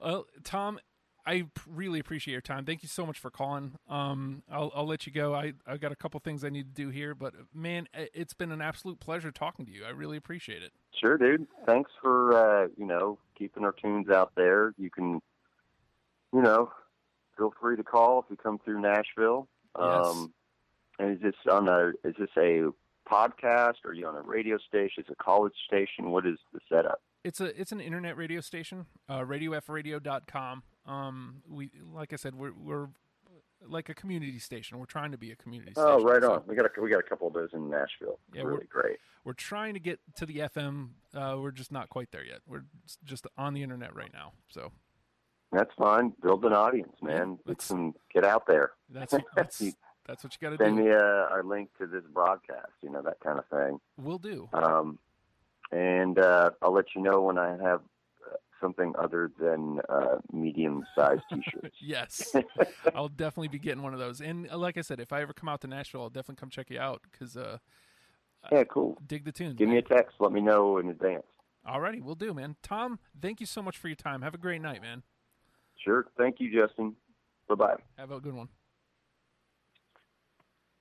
Well, 0.00 0.26
Tom, 0.42 0.80
I 1.26 1.46
really 1.66 2.00
appreciate 2.00 2.32
your 2.32 2.40
time. 2.42 2.64
Thank 2.64 2.82
you 2.82 2.88
so 2.88 3.06
much 3.06 3.18
for 3.18 3.30
calling. 3.30 3.74
Um, 3.88 4.42
I'll, 4.50 4.70
I'll 4.74 4.86
let 4.86 5.06
you 5.06 5.12
go. 5.12 5.34
I 5.34 5.54
I 5.66 5.76
got 5.78 5.92
a 5.92 5.96
couple 5.96 6.20
things 6.20 6.44
I 6.44 6.50
need 6.50 6.74
to 6.74 6.82
do 6.82 6.90
here, 6.90 7.14
but 7.14 7.34
man, 7.54 7.88
it's 7.94 8.34
been 8.34 8.52
an 8.52 8.60
absolute 8.60 9.00
pleasure 9.00 9.30
talking 9.30 9.64
to 9.66 9.72
you. 9.72 9.84
I 9.84 9.90
really 9.90 10.16
appreciate 10.16 10.62
it. 10.62 10.72
Sure, 11.00 11.16
dude. 11.16 11.46
Thanks 11.66 11.90
for 12.02 12.34
uh, 12.34 12.68
you 12.76 12.86
know 12.86 13.18
keeping 13.38 13.64
our 13.64 13.72
tunes 13.72 14.10
out 14.10 14.32
there. 14.36 14.74
You 14.78 14.90
can, 14.90 15.20
you 16.32 16.42
know, 16.42 16.70
feel 17.36 17.52
free 17.60 17.76
to 17.76 17.84
call 17.84 18.20
if 18.20 18.26
you 18.30 18.36
come 18.36 18.58
through 18.64 18.80
Nashville. 18.80 19.48
Yes. 19.78 20.06
Um, 20.06 20.32
and 20.98 21.16
is 21.16 21.22
this 21.22 21.34
on 21.50 21.68
a 21.68 21.92
is 22.06 22.14
this 22.18 22.30
a 22.36 22.68
podcast? 23.08 23.74
Or 23.84 23.90
are 23.90 23.94
you 23.94 24.06
on 24.06 24.16
a 24.16 24.22
radio 24.22 24.58
station? 24.58 25.02
Is 25.02 25.06
it 25.08 25.16
a 25.18 25.22
college 25.22 25.54
station? 25.66 26.10
What 26.10 26.26
is 26.26 26.38
the 26.52 26.60
setup? 26.68 27.00
It's 27.24 27.40
a 27.40 27.58
it's 27.58 27.72
an 27.72 27.80
internet 27.80 28.16
radio 28.16 28.40
station, 28.40 28.86
uh, 29.08 29.20
radiofradio.com. 29.20 30.62
Um, 30.86 31.42
we 31.48 31.70
like 31.92 32.12
I 32.12 32.16
said, 32.16 32.34
we're 32.34 32.52
we're 32.52 32.88
like 33.66 33.88
a 33.88 33.94
community 33.94 34.38
station. 34.38 34.78
We're 34.78 34.86
trying 34.86 35.12
to 35.12 35.18
be 35.18 35.32
a 35.32 35.36
community 35.36 35.72
station. 35.72 35.88
Oh, 35.88 36.02
right 36.02 36.22
so 36.22 36.34
on. 36.34 36.42
We 36.46 36.54
got 36.54 36.66
a, 36.66 36.80
we 36.80 36.90
got 36.90 36.98
a 36.98 37.02
couple 37.02 37.26
of 37.28 37.34
those 37.34 37.50
in 37.52 37.70
Nashville. 37.70 38.18
Yeah, 38.32 38.42
really 38.42 38.66
great. 38.66 38.98
We're 39.24 39.32
trying 39.32 39.74
to 39.74 39.80
get 39.80 40.00
to 40.16 40.26
the 40.26 40.38
FM. 40.38 40.90
Uh, 41.14 41.38
we're 41.40 41.50
just 41.50 41.72
not 41.72 41.88
quite 41.88 42.10
there 42.12 42.24
yet. 42.24 42.40
We're 42.46 42.64
just 43.04 43.26
on 43.38 43.54
the 43.54 43.62
internet 43.62 43.94
right 43.94 44.12
now. 44.12 44.32
So 44.48 44.70
That's 45.50 45.72
fine. 45.78 46.12
Build 46.22 46.44
an 46.44 46.52
audience, 46.52 46.96
man. 47.02 47.38
Yeah, 47.46 47.52
Get 47.52 47.62
some 47.62 47.94
get 48.12 48.24
out 48.24 48.46
there. 48.46 48.72
that's 48.90 49.14
that's 49.36 49.62
that's 50.06 50.22
what 50.22 50.34
you 50.34 50.38
got 50.46 50.50
to 50.50 50.58
do. 50.58 50.64
Send 50.64 50.76
me 50.76 50.90
uh, 50.90 51.28
our 51.30 51.42
link 51.42 51.70
to 51.78 51.86
this 51.86 52.04
broadcast. 52.12 52.72
You 52.82 52.90
know 52.90 53.02
that 53.02 53.20
kind 53.20 53.38
of 53.38 53.46
thing. 53.46 53.80
We'll 53.96 54.18
do. 54.18 54.48
Um, 54.52 54.98
and 55.72 56.18
uh, 56.18 56.50
I'll 56.60 56.72
let 56.72 56.94
you 56.94 57.00
know 57.00 57.22
when 57.22 57.38
I 57.38 57.56
have 57.62 57.80
something 58.64 58.94
other 58.98 59.30
than 59.38 59.80
uh, 59.90 60.16
medium-sized 60.32 61.22
T-shirts. 61.30 61.76
Yes, 61.80 62.34
I'll 62.94 63.08
definitely 63.08 63.48
be 63.48 63.58
getting 63.58 63.82
one 63.82 63.92
of 63.92 63.98
those. 63.98 64.22
And 64.22 64.50
uh, 64.50 64.56
like 64.56 64.78
I 64.78 64.80
said, 64.80 65.00
if 65.00 65.12
I 65.12 65.20
ever 65.20 65.34
come 65.34 65.50
out 65.50 65.60
to 65.60 65.66
Nashville, 65.66 66.02
I'll 66.02 66.08
definitely 66.08 66.40
come 66.40 66.48
check 66.48 66.70
you 66.70 66.80
out 66.80 67.02
because 67.10 67.36
uh, 67.36 67.58
yeah, 68.50 68.64
cool. 68.64 68.96
dig 69.06 69.24
the 69.24 69.32
tunes. 69.32 69.56
Give 69.56 69.68
me 69.68 69.76
a 69.76 69.82
text. 69.82 70.16
Let 70.18 70.32
me 70.32 70.40
know 70.40 70.78
in 70.78 70.88
advance. 70.88 71.24
Alrighty, 71.68 72.02
we'll 72.02 72.14
do, 72.14 72.32
man. 72.32 72.56
Tom, 72.62 72.98
thank 73.20 73.40
you 73.40 73.46
so 73.46 73.62
much 73.62 73.76
for 73.76 73.88
your 73.88 73.96
time. 73.96 74.22
Have 74.22 74.34
a 74.34 74.38
great 74.38 74.62
night, 74.62 74.80
man. 74.80 75.02
Sure. 75.84 76.06
Thank 76.16 76.36
you, 76.38 76.50
Justin. 76.50 76.94
Bye 77.48 77.54
bye. 77.54 77.76
Have 77.98 78.10
a 78.10 78.20
good 78.20 78.34
one. 78.34 78.48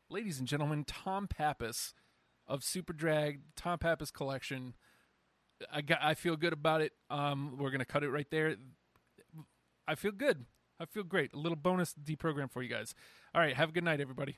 Ladies 0.09 0.39
and 0.39 0.47
gentlemen, 0.47 0.85
Tom 0.85 1.27
Pappas 1.27 1.93
of 2.47 2.61
Superdrag, 2.61 3.39
Tom 3.55 3.79
Pappas 3.79 4.11
collection. 4.11 4.75
I 5.71 5.81
got 5.81 5.99
I 6.01 6.13
feel 6.13 6.35
good 6.35 6.53
about 6.53 6.81
it. 6.81 6.93
Um 7.09 7.57
we're 7.57 7.71
gonna 7.71 7.85
cut 7.85 8.03
it 8.03 8.09
right 8.09 8.27
there. 8.29 8.55
I 9.87 9.95
feel 9.95 10.11
good. 10.11 10.45
I 10.79 10.85
feel 10.85 11.03
great. 11.03 11.33
A 11.33 11.37
little 11.37 11.55
bonus 11.55 11.93
deprogram 11.93 12.51
for 12.51 12.61
you 12.61 12.69
guys. 12.69 12.93
All 13.33 13.41
right, 13.41 13.55
have 13.55 13.69
a 13.69 13.71
good 13.71 13.83
night, 13.83 14.01
everybody. 14.01 14.37